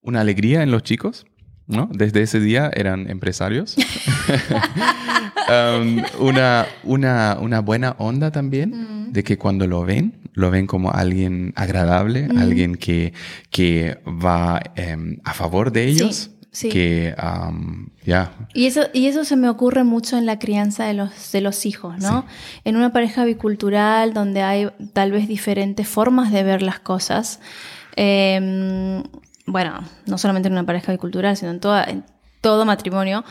una 0.00 0.20
alegría 0.20 0.64
en 0.64 0.72
los 0.72 0.82
chicos 0.82 1.24
¿no? 1.66 1.88
Desde 1.92 2.22
ese 2.22 2.40
día 2.40 2.70
eran 2.74 3.08
empresarios. 3.10 3.76
Um, 5.42 6.02
una, 6.20 6.66
una, 6.84 7.36
una, 7.40 7.60
buena 7.60 7.96
onda 7.98 8.30
también, 8.30 8.70
mm. 9.08 9.12
de 9.12 9.24
que 9.24 9.38
cuando 9.38 9.66
lo 9.66 9.84
ven, 9.84 10.14
lo 10.34 10.50
ven 10.50 10.66
como 10.66 10.92
alguien 10.92 11.52
agradable, 11.56 12.28
mm. 12.28 12.38
alguien 12.38 12.74
que, 12.76 13.12
que 13.50 13.98
va 14.06 14.62
em, 14.76 15.18
a 15.24 15.34
favor 15.34 15.72
de 15.72 15.88
ellos. 15.88 16.30
Sí. 16.52 16.68
Que, 16.68 17.14
um, 17.20 17.88
ya. 18.04 18.32
Y, 18.54 18.66
eso, 18.66 18.82
y 18.92 19.06
eso 19.06 19.24
se 19.24 19.36
me 19.36 19.48
ocurre 19.48 19.84
mucho 19.84 20.16
en 20.16 20.26
la 20.26 20.38
crianza 20.38 20.84
de 20.84 20.94
los, 20.94 21.32
de 21.32 21.40
los 21.40 21.66
hijos, 21.66 21.98
¿no? 21.98 22.24
En 22.64 22.76
una 22.76 22.92
pareja 22.92 23.24
bicultural 23.24 24.14
donde 24.14 24.42
hay 24.42 24.68
tal 24.92 25.12
vez 25.12 25.28
diferentes 25.28 25.88
formas 25.88 26.30
de 26.30 26.44
ver 26.44 26.62
las 26.62 26.78
cosas. 26.78 27.40
Eh, 27.96 29.02
bueno, 29.52 29.84
no 30.06 30.18
solamente 30.18 30.48
en 30.48 30.54
una 30.54 30.64
pareja 30.64 30.92
bicultural, 30.92 31.36
sino 31.36 31.50
en, 31.50 31.60
toda, 31.60 31.84
en 31.84 32.04
todo 32.40 32.64
matrimonio, 32.64 33.24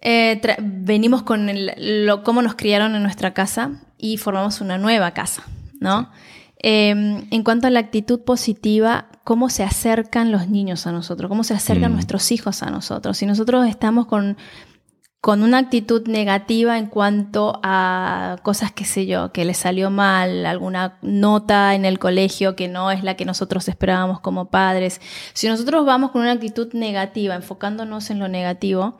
eh, 0.00 0.40
venimos 0.60 1.22
con 1.22 1.48
lo, 1.76 2.22
cómo 2.24 2.42
nos 2.42 2.56
criaron 2.56 2.94
en 2.94 3.02
nuestra 3.02 3.32
casa 3.32 3.70
y 3.96 4.18
formamos 4.18 4.60
una 4.60 4.76
nueva 4.76 5.12
casa, 5.12 5.44
¿no? 5.80 6.10
Em, 6.58 7.26
en 7.30 7.42
cuanto 7.42 7.66
a 7.66 7.70
la 7.70 7.80
actitud 7.80 8.20
positiva, 8.20 9.06
cómo 9.22 9.48
se 9.48 9.62
acercan 9.62 10.32
los 10.32 10.48
niños 10.48 10.86
a 10.86 10.92
nosotros, 10.92 11.28
cómo 11.28 11.44
se 11.44 11.54
acercan 11.54 11.92
mm. 11.92 11.94
nuestros 11.94 12.32
hijos 12.32 12.62
a 12.62 12.70
nosotros. 12.70 13.16
Si 13.18 13.26
nosotros 13.26 13.66
estamos 13.66 14.06
con 14.06 14.36
con 15.24 15.42
una 15.42 15.56
actitud 15.56 16.06
negativa 16.06 16.76
en 16.76 16.84
cuanto 16.84 17.58
a 17.62 18.36
cosas, 18.42 18.72
qué 18.72 18.84
sé 18.84 19.06
yo, 19.06 19.32
que 19.32 19.46
le 19.46 19.54
salió 19.54 19.88
mal, 19.88 20.44
alguna 20.44 20.98
nota 21.00 21.74
en 21.74 21.86
el 21.86 21.98
colegio 21.98 22.54
que 22.54 22.68
no 22.68 22.90
es 22.90 23.02
la 23.02 23.16
que 23.16 23.24
nosotros 23.24 23.66
esperábamos 23.70 24.20
como 24.20 24.50
padres. 24.50 25.00
Si 25.32 25.48
nosotros 25.48 25.86
vamos 25.86 26.10
con 26.10 26.20
una 26.20 26.32
actitud 26.32 26.74
negativa, 26.74 27.34
enfocándonos 27.36 28.10
en 28.10 28.18
lo 28.18 28.28
negativo, 28.28 28.98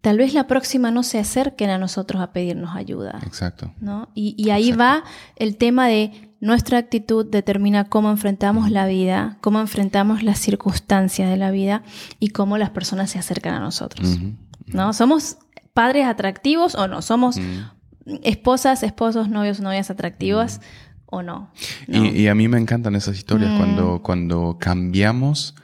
tal 0.00 0.16
vez 0.16 0.32
la 0.32 0.46
próxima 0.46 0.92
no 0.92 1.02
se 1.02 1.18
acerquen 1.18 1.70
a 1.70 1.78
nosotros 1.78 2.22
a 2.22 2.30
pedirnos 2.30 2.76
ayuda. 2.76 3.18
Exacto. 3.26 3.72
¿no? 3.80 4.10
Y, 4.14 4.50
ahí 4.50 4.70
va 4.70 5.02
el 5.34 5.56
tema 5.56 5.88
de 5.88 6.30
nuestra 6.38 6.78
actitud 6.78 7.26
determina 7.26 7.88
cómo 7.88 8.10
enfrentamos 8.10 8.70
la 8.70 8.86
vida, 8.86 9.38
cómo 9.40 9.58
enfrentamos 9.58 10.22
las 10.22 10.38
circunstancias 10.38 11.28
de 11.28 11.36
la 11.36 11.50
vida 11.50 11.82
y 12.20 12.28
cómo 12.28 12.58
las 12.58 12.70
personas 12.70 13.10
se 13.10 13.18
acercan 13.18 13.54
a 13.54 13.58
nosotros. 13.58 14.20
¿no? 14.66 14.92
Somos 14.92 15.38
padres 15.74 16.06
atractivos 16.06 16.74
o 16.74 16.88
no, 16.88 17.02
somos 17.02 17.36
mm. 17.38 18.16
esposas, 18.22 18.82
esposos, 18.82 19.28
novios, 19.28 19.60
novias 19.60 19.90
atractivas 19.90 20.58
mm. 20.58 21.00
o 21.06 21.22
no. 21.22 21.50
Y, 21.88 22.28
a 22.28 22.34
mí 22.34 22.48
me 22.48 22.58
encantan 22.58 22.94
esas 22.94 23.16
historias 23.16 23.50
mm. 23.50 23.58
cuando, 23.58 24.02
cuando 24.02 24.56
cambiamos 24.58 25.54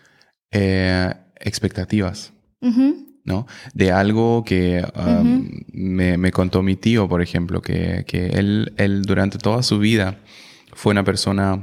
eh, 0.50 1.14
expectativas. 1.36 2.32
¿no? 3.24 3.46
De 3.72 3.92
algo 3.92 4.44
que 4.44 4.84
um, 4.96 5.48
me, 5.72 6.30
contó 6.32 6.62
mi 6.62 6.76
tío, 6.76 7.08
por 7.08 7.22
ejemplo, 7.22 7.62
que, 7.62 8.04
él, 8.10 8.74
él 8.76 9.02
durante 9.02 9.38
toda 9.38 9.62
su 9.62 9.78
vida 9.78 10.18
fue 10.74 10.90
una 10.90 11.04
persona 11.04 11.62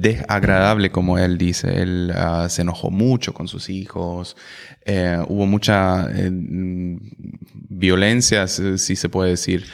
desagradable, 0.00 0.90
como 0.90 1.18
él 1.18 1.38
dice. 1.38 1.82
Él 1.82 2.12
ah, 2.14 2.46
se 2.48 2.62
enojó 2.62 2.90
mucho 2.90 3.32
con 3.34 3.48
sus 3.48 3.70
hijos. 3.70 4.36
Eh, 4.84 5.18
hubo 5.28 5.46
mucha 5.46 6.08
eh, 6.12 6.30
violencia, 7.68 8.46
si 8.46 8.96
se 8.96 9.08
puede 9.08 9.30
decir, 9.30 9.64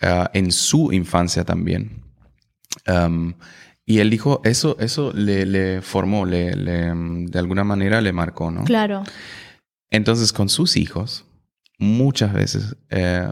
ah, 0.00 0.30
en 0.34 0.52
su 0.52 0.92
infancia 0.92 1.44
también. 1.44 2.02
Um, 2.86 3.34
y 3.84 3.98
él 3.98 4.08
dijo, 4.10 4.40
eso, 4.44 4.76
eso 4.78 5.12
le, 5.12 5.82
formó, 5.82 6.24
le, 6.24 6.54
de 6.54 7.38
alguna 7.38 7.64
manera 7.64 8.00
le 8.00 8.12
marcó, 8.12 8.50
¿no? 8.50 8.62
Claro. 8.64 9.02
Entonces, 9.90 10.32
con 10.32 10.48
sus 10.48 10.76
hijos, 10.76 11.24
muchas 11.78 12.32
veces 12.32 12.76
eh, 12.90 13.28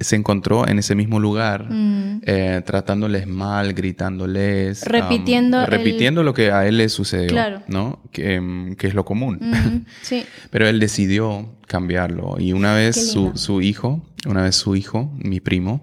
se 0.00 0.16
encontró 0.16 0.66
en 0.66 0.78
ese 0.78 0.94
mismo 0.94 1.20
lugar, 1.20 1.70
mm. 1.70 2.22
eh, 2.24 2.62
tratándoles 2.64 3.26
mal, 3.26 3.74
gritándoles. 3.74 4.82
Repitiendo. 4.84 5.66
repitiendo 5.66 6.22
lo 6.22 6.32
que 6.32 6.50
a 6.50 6.66
él 6.66 6.78
le 6.78 6.88
sucedió, 6.88 7.62
¿no? 7.68 8.00
Mm, 8.16 8.72
que, 8.72 8.86
es 8.86 8.94
lo 8.94 9.04
común. 9.04 9.38
Mm, 9.40 9.86
sí. 10.02 10.24
Pero 10.50 10.66
él 10.66 10.80
decidió 10.80 11.58
cambiarlo. 11.66 12.36
Y 12.38 12.52
una 12.52 12.74
vez 12.74 13.12
su, 13.34 13.60
hijo, 13.60 14.02
una 14.26 14.42
vez 14.42 14.56
su 14.56 14.74
hijo, 14.74 15.12
mi 15.18 15.40
primo, 15.40 15.82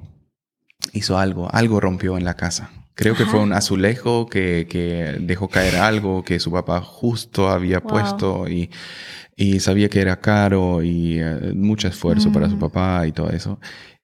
hizo 0.93 1.17
algo, 1.17 1.47
algo 1.53 1.79
rompió 1.79 2.17
en 2.17 2.25
la 2.25 2.33
casa. 2.33 2.71
Creo 2.95 3.15
que 3.15 3.25
fue 3.25 3.39
un 3.39 3.53
azulejo 3.53 4.25
que, 4.25 5.17
dejó 5.21 5.47
caer 5.47 5.75
algo 5.75 6.23
que 6.23 6.39
su 6.39 6.51
papá 6.51 6.81
justo 6.81 7.47
había 7.47 7.81
puesto 7.81 8.47
y, 8.49 8.69
sabía 9.59 9.87
que 9.87 10.01
era 10.01 10.19
caro 10.19 10.81
y 10.81 11.19
eh, 11.19 11.53
mucho 11.53 11.87
esfuerzo 11.87 12.31
para 12.31 12.49
su 12.49 12.57
papá 12.57 13.05
y 13.05 13.11
todo 13.11 13.29
eso. 13.29 13.59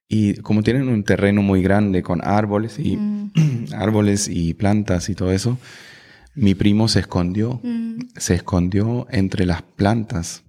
Y 0.08 0.34
como 0.36 0.62
tienen 0.62 0.88
un 0.88 1.02
terreno 1.04 1.42
muy 1.42 1.62
grande 1.62 2.02
con 2.02 2.20
árboles 2.22 2.78
y 2.78 2.96
mm. 2.96 3.32
árboles 3.74 4.28
y 4.28 4.54
plantas 4.54 5.08
y 5.08 5.14
todo 5.14 5.32
eso, 5.32 5.58
mi 6.34 6.54
primo 6.54 6.88
se 6.88 7.00
escondió, 7.00 7.60
mm. 7.62 7.98
se 8.16 8.34
escondió 8.34 9.06
entre 9.10 9.46
las 9.46 9.62
plantas. 9.62 10.44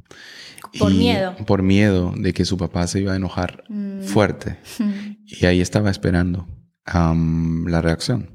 Por 0.78 0.94
miedo. 0.94 1.36
Por 1.46 1.64
miedo 1.64 2.14
de 2.18 2.34
que 2.34 2.44
su 2.44 2.58
papá 2.58 2.86
se 2.88 3.00
iba 3.00 3.14
a 3.14 3.16
enojar 3.16 3.64
mm. 3.70 4.02
fuerte. 4.02 4.58
Y 5.28 5.48
ahí 5.48 5.60
estaba 5.60 5.90
esperando 5.90 6.48
la 6.86 7.82
reacción. 7.82 8.30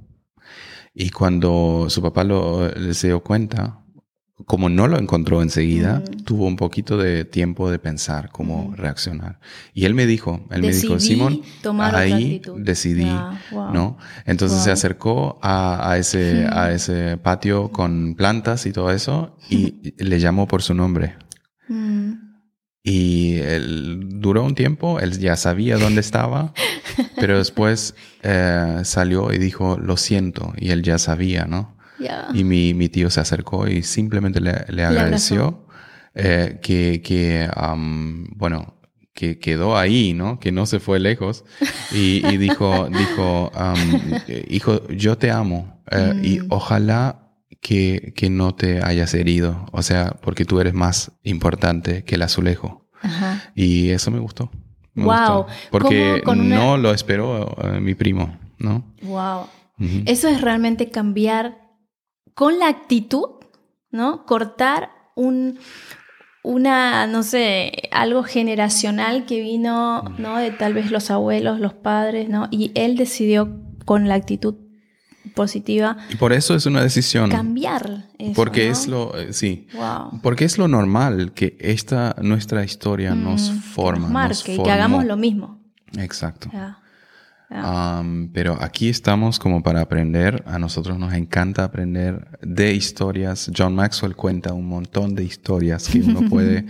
Y 0.93 1.11
cuando 1.11 1.87
su 1.89 2.03
papá 2.03 2.25
lo, 2.25 2.69
se 2.93 3.07
dio 3.07 3.23
cuenta, 3.23 3.85
como 4.47 4.69
no 4.69 4.89
lo 4.89 4.99
encontró 4.99 5.43
enseguida, 5.43 6.03
tuvo 6.25 6.47
un 6.47 6.57
poquito 6.57 6.97
de 6.97 7.25
tiempo 7.25 7.71
de 7.71 7.79
pensar 7.79 8.31
cómo 8.31 8.75
reaccionar. 8.77 9.41
Y 9.75 9.85
él 9.85 9.95
me 9.95 10.07
dijo, 10.07 10.47
él 10.51 10.63
me 10.63 10.73
dijo, 10.73 10.99
Simón, 10.99 11.43
ahí 11.79 12.43
decidí, 12.57 13.11
¿no? 13.53 13.99
Entonces 14.27 14.63
se 14.63 14.71
acercó 14.71 15.39
a, 15.43 15.97
ese, 15.99 16.47
a 16.51 16.73
ese 16.73 17.17
patio 17.17 17.71
con 17.71 18.15
plantas 18.15 18.67
y 18.67 18.73
todo 18.73 18.91
eso 18.91 19.37
y 19.49 19.95
le 20.03 20.21
llamó 20.21 20.47
por 20.47 20.63
su 20.63 20.75
nombre. 20.75 21.17
Mm. 21.69 22.31
Y 22.83 23.35
él 23.35 24.21
duró 24.21 24.43
un 24.43 24.55
tiempo, 24.55 25.01
él 25.01 25.19
ya 25.19 25.37
sabía 25.37 25.77
dónde 25.77 26.01
estaba, 26.01 26.55
pero 27.17 27.37
después 27.37 27.95
eh, 28.23 28.81
salió 28.85 29.33
y 29.35 29.39
dijo, 29.39 29.77
lo 29.79 29.99
siento, 29.99 30.55
y 30.57 30.71
él 30.71 30.83
ya 30.83 30.99
sabía, 30.99 31.45
¿no? 31.45 31.77
Y 32.35 32.45
mi, 32.45 32.75
mi, 32.75 32.89
tío 32.89 33.11
se 33.11 33.21
acercó 33.21 33.69
y 33.69 33.83
simplemente 33.83 34.41
le, 34.41 34.65
le 34.69 34.85
agradeció 34.85 35.67
eh, 36.15 36.59
que, 36.63 37.03
que 37.03 37.49
bueno, 38.37 38.75
que 39.15 39.39
quedó 39.39 39.77
ahí, 39.77 40.13
¿no? 40.15 40.39
Que 40.39 40.53
no 40.53 40.67
se 40.67 40.81
fue 40.81 40.99
lejos. 40.99 41.45
Y, 41.93 42.27
y 42.27 42.37
dijo, 42.37 42.89
dijo 42.99 43.53
hijo, 44.49 44.89
yo 44.89 45.19
te 45.19 45.31
amo 45.31 45.83
eh, 45.91 46.21
y 46.23 46.41
mm. 46.41 46.47
ojalá 46.51 47.29
que, 47.61 48.13
que, 48.17 48.31
no 48.31 48.55
te 48.55 48.83
hayas 48.83 49.15
herido. 49.15 49.67
O 49.73 49.83
sea, 49.83 50.17
porque 50.23 50.45
tú 50.45 50.61
eres 50.61 50.75
más 50.75 51.13
importante 51.23 52.05
que 52.05 52.15
el 52.15 52.23
azulejo. 52.23 52.89
Y 53.55 53.91
eso 53.91 54.11
me 54.11 54.19
gustó. 54.19 54.51
wow. 54.95 55.47
Porque 55.71 56.23
no 56.37 56.77
lo 56.77 56.93
esperó 56.93 57.57
eh, 57.63 57.81
mi 57.81 57.95
primo, 57.95 58.39
¿no? 58.59 58.85
Wow. 59.03 59.47
Eso 60.05 60.29
es 60.29 60.43
realmente 60.43 60.91
cambiar 60.91 61.60
con 62.41 62.59
la 62.59 62.69
actitud, 62.69 63.27
¿no? 63.91 64.25
Cortar 64.25 64.89
un, 65.15 65.59
una, 66.43 67.07
no 67.07 67.23
sé, 67.23 67.91
algo 67.93 68.23
generacional 68.23 69.27
que 69.27 69.43
vino, 69.43 70.05
¿no? 70.17 70.39
De 70.39 70.51
tal 70.51 70.73
vez 70.73 70.91
los 70.91 71.11
abuelos, 71.11 71.61
los 71.61 71.75
padres, 71.75 72.31
¿no? 72.31 72.49
Y 72.51 72.73
él 72.75 72.97
decidió 72.97 73.61
con 73.85 74.09
la 74.09 74.15
actitud 74.15 74.55
positiva. 75.35 75.99
Y 76.09 76.17
por 76.17 76.33
eso 76.33 76.55
es 76.55 76.65
una 76.65 76.83
decisión. 76.83 77.29
Cambiar. 77.29 78.09
Eso, 78.19 78.33
porque 78.35 78.71
es 78.71 78.89
lo, 78.89 79.15
eh, 79.19 79.35
sí. 79.35 79.67
Wow. 79.75 80.23
Porque 80.23 80.47
es 80.47 80.57
lo 80.57 80.67
normal 80.67 81.35
que 81.35 81.59
esta, 81.61 82.17
nuestra 82.23 82.65
historia 82.65 83.15
mm, 83.15 83.23
nos 83.23 83.51
forma. 83.51 84.07
Que 84.07 84.13
marque 84.15 84.55
y 84.55 84.63
que 84.63 84.71
hagamos 84.71 85.05
lo 85.05 85.19
mismo. 85.19 85.61
Exacto 85.99 86.49
pero 88.33 88.57
aquí 88.61 88.89
estamos 88.89 89.39
como 89.39 89.63
para 89.63 89.81
aprender. 89.81 90.43
A 90.47 90.59
nosotros 90.59 90.99
nos 90.99 91.13
encanta 91.15 91.65
aprender 91.65 92.39
de 92.43 92.75
historias. 92.75 93.51
John 93.57 93.75
Maxwell 93.75 94.15
cuenta 94.15 94.53
un 94.53 94.67
montón 94.67 95.15
de 95.15 95.25
historias 95.25 95.89
que 95.89 96.01
uno 96.01 96.21
puede, 96.31 96.67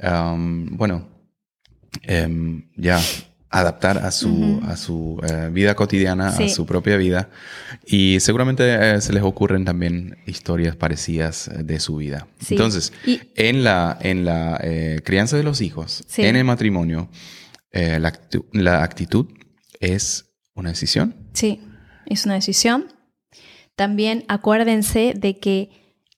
bueno, 0.00 1.08
em, 2.02 2.64
ya 2.76 2.98
adaptar 3.52 3.98
a 3.98 4.10
su, 4.10 4.60
a 4.64 4.78
su 4.78 5.20
eh, 5.28 5.50
vida 5.52 5.74
cotidiana, 5.74 6.28
a 6.28 6.48
su 6.48 6.64
propia 6.64 6.96
vida. 6.96 7.28
Y 7.86 8.18
seguramente 8.20 8.94
eh, 8.94 9.00
se 9.02 9.12
les 9.12 9.22
ocurren 9.22 9.66
también 9.66 10.16
historias 10.26 10.74
parecidas 10.74 11.50
de 11.54 11.78
su 11.78 11.96
vida. 11.96 12.26
Entonces, 12.48 12.94
en 13.36 13.62
la, 13.62 13.98
en 14.00 14.24
la 14.24 14.58
eh, 14.62 15.00
crianza 15.04 15.36
de 15.36 15.42
los 15.42 15.60
hijos, 15.60 16.02
en 16.16 16.36
el 16.36 16.44
matrimonio, 16.44 17.10
la, 17.72 18.12
la 18.52 18.82
actitud 18.82 19.26
es 19.82 20.32
una 20.54 20.70
decisión. 20.70 21.14
Sí, 21.34 21.60
es 22.06 22.24
una 22.24 22.34
decisión. 22.34 22.86
También 23.76 24.24
acuérdense 24.28 25.12
de 25.16 25.38
que 25.38 25.70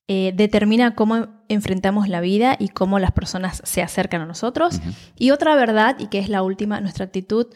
eh, 0.07 0.33
determina 0.37 0.95
cómo 0.95 1.29
enfrentamos 1.49 2.09
la 2.09 2.21
vida 2.21 2.57
y 2.59 2.69
cómo 2.69 2.99
las 2.99 3.13
personas 3.13 3.63
se 3.65 3.83
acercan 3.83 4.21
a 4.21 4.27
nosotros. 4.27 4.81
Y 5.17 5.31
otra 5.31 5.57
verdad, 5.57 5.97
y 5.99 6.09
que 6.09 6.19
es 6.19 6.29
la 6.29 6.43
última, 6.43 6.81
nuestra 6.81 7.07
actitud 7.07 7.47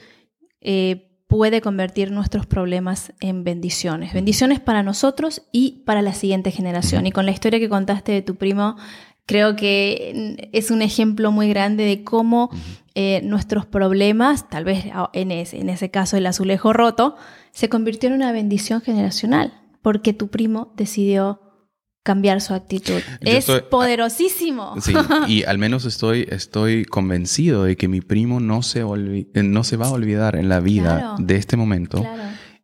eh, 0.61 1.09
puede 1.27 1.61
convertir 1.61 2.11
nuestros 2.11 2.47
problemas 2.47 3.12
en 3.21 3.44
bendiciones. 3.44 4.14
Bendiciones 4.14 4.61
para 4.61 4.83
nosotros 4.83 5.42
y 5.53 5.83
para 5.85 6.01
la 6.01 6.14
siguiente 6.14 6.51
generación. 6.51 7.07
Y 7.07 7.12
con 7.12 7.27
la 7.27 7.33
historia 7.33 7.61
que 7.61 7.68
contaste 7.68 8.12
de 8.12 8.23
tu 8.23 8.37
primo, 8.37 8.77
creo 9.29 9.57
que 9.57 10.49
es 10.53 10.71
un 10.71 10.81
ejemplo 10.81 11.31
muy 11.31 11.51
grande 11.51 11.85
de 11.85 12.03
cómo 12.03 12.51
eh, 12.95 13.21
nuestros 13.23 13.67
problemas, 13.67 14.49
tal 14.49 14.64
vez 14.64 14.87
en 15.12 15.31
ese, 15.31 15.61
en 15.61 15.69
ese 15.69 15.91
caso 15.91 16.17
el 16.17 16.27
azulejo 16.27 16.73
roto, 16.73 17.14
se 17.53 17.69
convirtió 17.69 18.09
en 18.09 18.14
una 18.14 18.33
bendición 18.33 18.81
generacional, 18.81 19.53
porque 19.83 20.14
tu 20.14 20.29
primo 20.29 20.73
decidió 20.77 21.43
cambiar 22.03 22.41
su 22.41 22.55
actitud. 22.55 23.03
es 23.21 23.45
poderosísimo. 23.71 24.77
Sí, 24.81 24.95
y 25.27 25.43
al 25.47 25.59
menos 25.59 25.85
estoy, 25.85 26.27
estoy 26.31 26.87
convencido 26.87 27.64
de 27.64 27.77
que 27.77 27.87
mi 27.87 28.01
primo 28.01 28.41
no 28.41 28.62
se, 28.62 28.81
eh, 28.81 29.43
no 29.43 29.62
se 29.62 29.77
va 29.77 29.88
a 29.88 29.91
olvidar 29.91 30.37
en 30.37 30.49
la 30.49 30.61
vida 30.61 31.17
de 31.19 31.37
este 31.37 31.59
momento. 31.59 32.03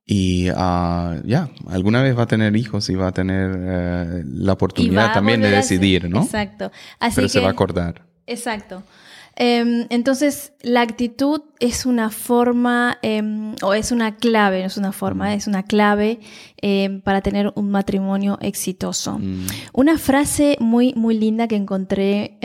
Y 0.07 0.49
ah, 0.55 1.17
ya, 1.25 1.49
alguna 1.69 2.03
vez 2.03 2.17
va 2.17 2.25
a 2.25 2.27
tener 2.27 2.57
hijos 2.57 2.91
y 2.91 2.95
va 2.95 3.09
a 3.09 3.13
tener 3.13 3.57
eh, 3.57 4.23
la 4.27 4.53
oportunidad 4.53 5.15
también 5.15 5.41
de 5.41 5.51
decidir, 5.51 6.11
¿no? 6.11 6.23
Exacto. 6.23 6.71
Pero 7.15 7.29
se 7.29 7.41
va 7.41 7.49
a 7.49 7.53
acordar. 7.53 8.03
Exacto. 8.27 8.83
Em, 9.37 9.87
entonces, 9.91 10.53
la 10.63 10.83
actitud 10.83 11.41
es 11.59 11.87
una 11.87 12.11
forma, 12.11 12.99
em, 13.03 13.57
o 13.63 13.75
es 13.75 13.91
una 13.91 14.17
clave, 14.17 14.61
no 14.61 14.67
es 14.67 14.77
una 14.77 14.93
forma, 14.93 15.35
es 15.35 15.49
una 15.49 15.65
clave 15.65 16.21
em, 16.63 17.01
para 17.01 17.21
tener 17.21 17.53
un 17.57 17.71
matrimonio 17.71 18.39
exitoso. 18.41 19.19
Mm. 19.19 19.47
Una 19.73 19.99
frase 19.99 20.57
muy, 20.61 20.93
muy 20.95 21.19
linda 21.19 21.49
que 21.49 21.57
encontré 21.57 22.39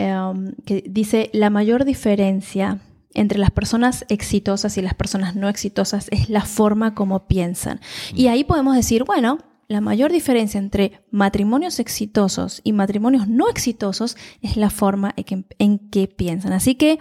que 0.64 0.82
dice, 0.88 1.30
la 1.32 1.50
mayor 1.50 1.84
diferencia 1.84 2.78
entre 3.14 3.38
las 3.38 3.50
personas 3.50 4.04
exitosas 4.08 4.76
y 4.78 4.82
las 4.82 4.94
personas 4.94 5.34
no 5.36 5.48
exitosas 5.48 6.08
es 6.10 6.28
la 6.28 6.44
forma 6.44 6.94
como 6.94 7.26
piensan. 7.26 7.80
Y 8.14 8.28
ahí 8.28 8.44
podemos 8.44 8.76
decir, 8.76 9.04
bueno, 9.04 9.38
la 9.68 9.80
mayor 9.80 10.10
diferencia 10.10 10.58
entre 10.58 11.00
matrimonios 11.10 11.78
exitosos 11.78 12.60
y 12.64 12.72
matrimonios 12.72 13.28
no 13.28 13.48
exitosos 13.48 14.16
es 14.42 14.56
la 14.56 14.70
forma 14.70 15.14
en 15.16 15.78
que, 15.90 16.08
piensan. 16.08 16.52
Así 16.52 16.74
que... 16.74 16.98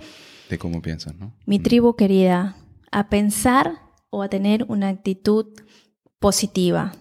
De 0.49 0.57
cómo 0.57 0.81
piensan, 0.81 1.17
¿no? 1.19 1.35
Mi 1.45 1.59
mm. 1.59 1.63
tribu 1.63 1.95
querida, 1.95 2.57
a 2.91 3.09
pensar 3.09 3.81
o 4.11 4.21
a 4.21 4.29
tener 4.29 4.65
una 4.67 4.89
actitud 4.89 5.47
positiva. 6.19 6.93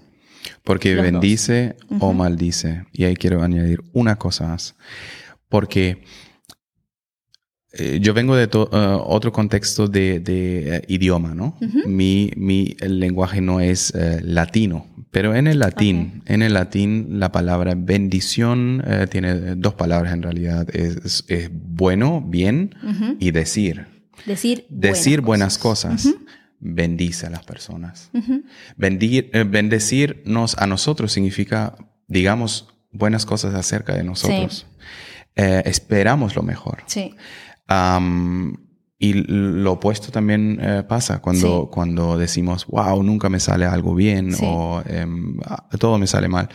Porque 0.65 0.95
bendice 0.95 1.77
o 2.01 2.13
maldice. 2.13 2.87
Y 2.93 3.05
ahí 3.05 3.17
quiero 3.17 3.43
añadir 3.43 3.83
una 3.93 4.17
cosa 4.17 4.49
más. 4.49 4.75
Porque 5.49 6.03
eh, 7.71 7.99
yo 8.01 8.15
vengo 8.15 8.35
de 8.35 8.45
eh, 8.45 8.49
otro 8.53 9.31
contexto 9.31 9.89
de, 9.89 10.23
eh, 10.27 10.83
idioma, 10.89 11.35
¿no? 11.35 11.59
mi, 11.87 12.31
mi, 12.35 12.75
el 12.81 12.99
lenguaje 12.99 13.43
no 13.43 13.61
es 13.61 13.93
latino, 14.23 14.87
pero 15.11 15.35
en 15.35 15.47
el 15.47 15.59
latín, 15.59 16.23
en 16.27 16.43
el 16.43 16.55
latín 16.55 17.21
la 17.21 17.31
palabra 17.31 17.75
bendición 17.77 18.83
tiene 19.11 19.57
dos 19.57 19.75
palabras 19.75 20.15
en 20.15 20.23
realidad. 20.23 20.67
Es, 20.75 21.25
bueno, 21.53 22.23
bien 22.27 22.75
y 23.21 23.33
decir. 23.33 23.87
Decir, 24.25 24.67
decir 24.71 25.21
buenas 25.21 25.59
cosas. 25.59 26.09
Bendice 26.61 27.27
a 27.27 27.31
las 27.31 27.45
personas. 27.45 28.11
bendecirnos 28.77 30.57
a 30.57 30.67
nosotros 30.67 31.13
significa, 31.13 31.77
digamos, 32.07 32.69
buenas 32.93 33.27
cosas 33.27 33.55
acerca 33.55 33.95
de 33.95 34.05
nosotros. 34.05 34.67
esperamos 35.37 36.35
lo 36.35 36.43
mejor. 36.43 36.83
Sí 36.87 37.15
y 39.01 39.13
lo 39.13 39.73
opuesto 39.73 40.11
también 40.11 40.59
eh, 40.61 40.83
pasa 40.87 41.21
cuando, 41.21 41.71
cuando 41.71 42.19
decimos, 42.19 42.67
wow, 42.67 43.01
nunca 43.03 43.29
me 43.29 43.39
sale 43.39 43.65
algo 43.65 43.95
bien 43.95 44.35
o 44.43 44.83
em, 44.87 45.39
todo 45.79 45.99
me 45.99 46.09
sale 46.09 46.29
mal. 46.29 46.49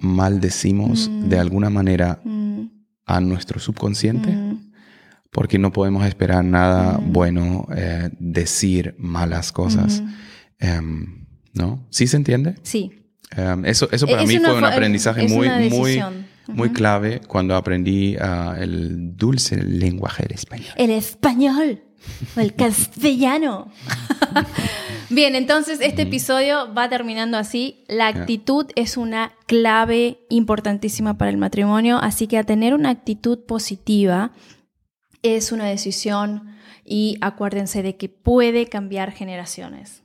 maldecimos 0.00 1.10
mm. 1.10 1.28
de 1.28 1.38
alguna 1.38 1.68
manera 1.68 2.20
mm. 2.24 2.62
a 3.04 3.20
nuestro 3.20 3.60
subconsciente 3.60 4.30
mm. 4.30 4.72
porque 5.30 5.58
no 5.58 5.72
podemos 5.72 6.06
esperar 6.06 6.42
nada 6.42 6.98
bueno, 7.04 7.66
eh, 7.76 8.08
decir 8.18 8.94
malas 8.98 9.52
cosas. 9.52 10.02
Em, 10.58 11.26
¿No? 11.52 11.86
¿Sí 11.90 12.06
se 12.06 12.16
entiende? 12.16 12.54
Sí. 12.62 12.92
Em, 13.36 13.66
eso, 13.66 13.88
eso 13.92 14.06
para 14.06 14.24
mí 14.24 14.38
fue 14.38 14.56
un 14.56 14.64
aprendizaje 14.64 15.28
muy, 15.28 15.50
muy 15.68 16.02
muy 16.48 16.70
clave 16.70 17.20
cuando 17.26 17.56
aprendí 17.56 18.16
ah, 18.20 18.56
el 18.58 19.16
dulce 19.16 19.62
lenguaje 19.62 20.24
del 20.24 20.32
español. 20.32 20.72
El 20.76 20.90
español 20.90 21.82
o 22.36 22.40
el 22.40 22.54
castellano. 22.54 23.70
Bien, 25.10 25.34
entonces 25.34 25.78
este 25.82 26.02
episodio 26.02 26.72
va 26.74 26.88
terminando 26.88 27.36
así. 27.36 27.84
La 27.86 28.06
actitud 28.08 28.66
es 28.76 28.96
una 28.96 29.32
clave 29.46 30.20
importantísima 30.30 31.18
para 31.18 31.30
el 31.30 31.36
matrimonio, 31.36 31.98
así 31.98 32.26
que 32.26 32.38
a 32.38 32.44
tener 32.44 32.74
una 32.74 32.90
actitud 32.90 33.40
positiva 33.44 34.32
es 35.22 35.52
una 35.52 35.66
decisión 35.66 36.56
y 36.84 37.16
acuérdense 37.20 37.82
de 37.82 37.96
que 37.96 38.08
puede 38.08 38.66
cambiar 38.66 39.12
generaciones. 39.12 40.02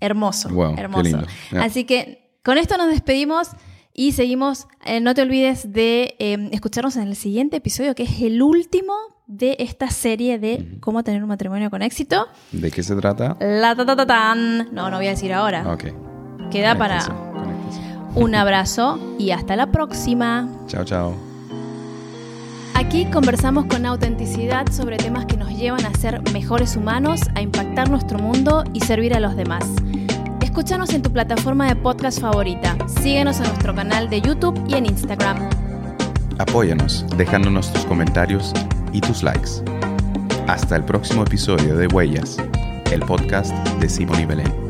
Hermoso, 0.00 0.48
hermoso. 0.76 1.22
Así 1.58 1.84
que 1.84 2.38
con 2.44 2.58
esto 2.58 2.76
nos 2.76 2.88
despedimos. 2.88 3.48
Y 3.92 4.12
seguimos, 4.12 4.66
eh, 4.84 5.00
no 5.00 5.14
te 5.14 5.22
olvides 5.22 5.72
de 5.72 6.14
em, 6.18 6.48
escucharnos 6.52 6.96
en 6.96 7.08
el 7.08 7.16
siguiente 7.16 7.56
episodio, 7.56 7.94
que 7.94 8.04
es 8.04 8.22
el 8.22 8.40
último 8.40 8.94
de 9.26 9.56
esta 9.58 9.90
serie 9.90 10.38
de 10.38 10.78
cómo 10.80 11.04
tener 11.04 11.22
un 11.22 11.28
matrimonio 11.28 11.70
con 11.70 11.82
éxito. 11.82 12.26
¿De 12.52 12.70
qué 12.70 12.82
se 12.82 12.96
trata? 12.96 13.36
La 13.40 13.74
ta, 13.74 13.84
ta, 13.84 13.96
ta 13.96 14.06
tan. 14.06 14.72
No, 14.74 14.90
no 14.90 14.96
voy 14.96 15.06
a 15.06 15.10
decir 15.10 15.32
ahora. 15.32 15.72
Ok. 15.72 15.84
Queda 16.50 16.76
para 16.76 17.00
un 18.14 18.34
abrazo 18.34 18.98
y 19.18 19.30
hasta 19.30 19.56
la 19.56 19.70
próxima. 19.70 20.48
Chao, 20.66 20.84
chao. 20.84 21.30
Aquí 22.74 23.04
conversamos 23.06 23.66
con 23.66 23.84
autenticidad 23.86 24.66
sobre 24.72 24.96
temas 24.96 25.26
que 25.26 25.36
nos 25.36 25.50
llevan 25.50 25.84
a 25.84 25.94
ser 25.94 26.22
mejores 26.32 26.76
humanos, 26.76 27.20
a 27.34 27.42
impactar 27.42 27.90
nuestro 27.90 28.18
mundo 28.18 28.64
y 28.72 28.80
servir 28.80 29.14
a 29.14 29.20
los 29.20 29.36
demás. 29.36 29.64
Escúchanos 30.60 30.92
en 30.92 31.00
tu 31.00 31.10
plataforma 31.10 31.66
de 31.68 31.74
podcast 31.74 32.20
favorita. 32.20 32.76
Síguenos 32.86 33.38
en 33.38 33.44
nuestro 33.44 33.74
canal 33.74 34.10
de 34.10 34.20
YouTube 34.20 34.62
y 34.68 34.74
en 34.74 34.84
Instagram. 34.84 35.48
Apóyanos 36.36 37.06
dejándonos 37.16 37.72
tus 37.72 37.86
comentarios 37.86 38.52
y 38.92 39.00
tus 39.00 39.22
likes. 39.22 39.62
Hasta 40.48 40.76
el 40.76 40.84
próximo 40.84 41.22
episodio 41.22 41.78
de 41.78 41.86
Huellas, 41.86 42.36
el 42.92 43.00
podcast 43.00 43.54
de 43.78 43.88
Simón 43.88 44.20
y. 44.20 44.69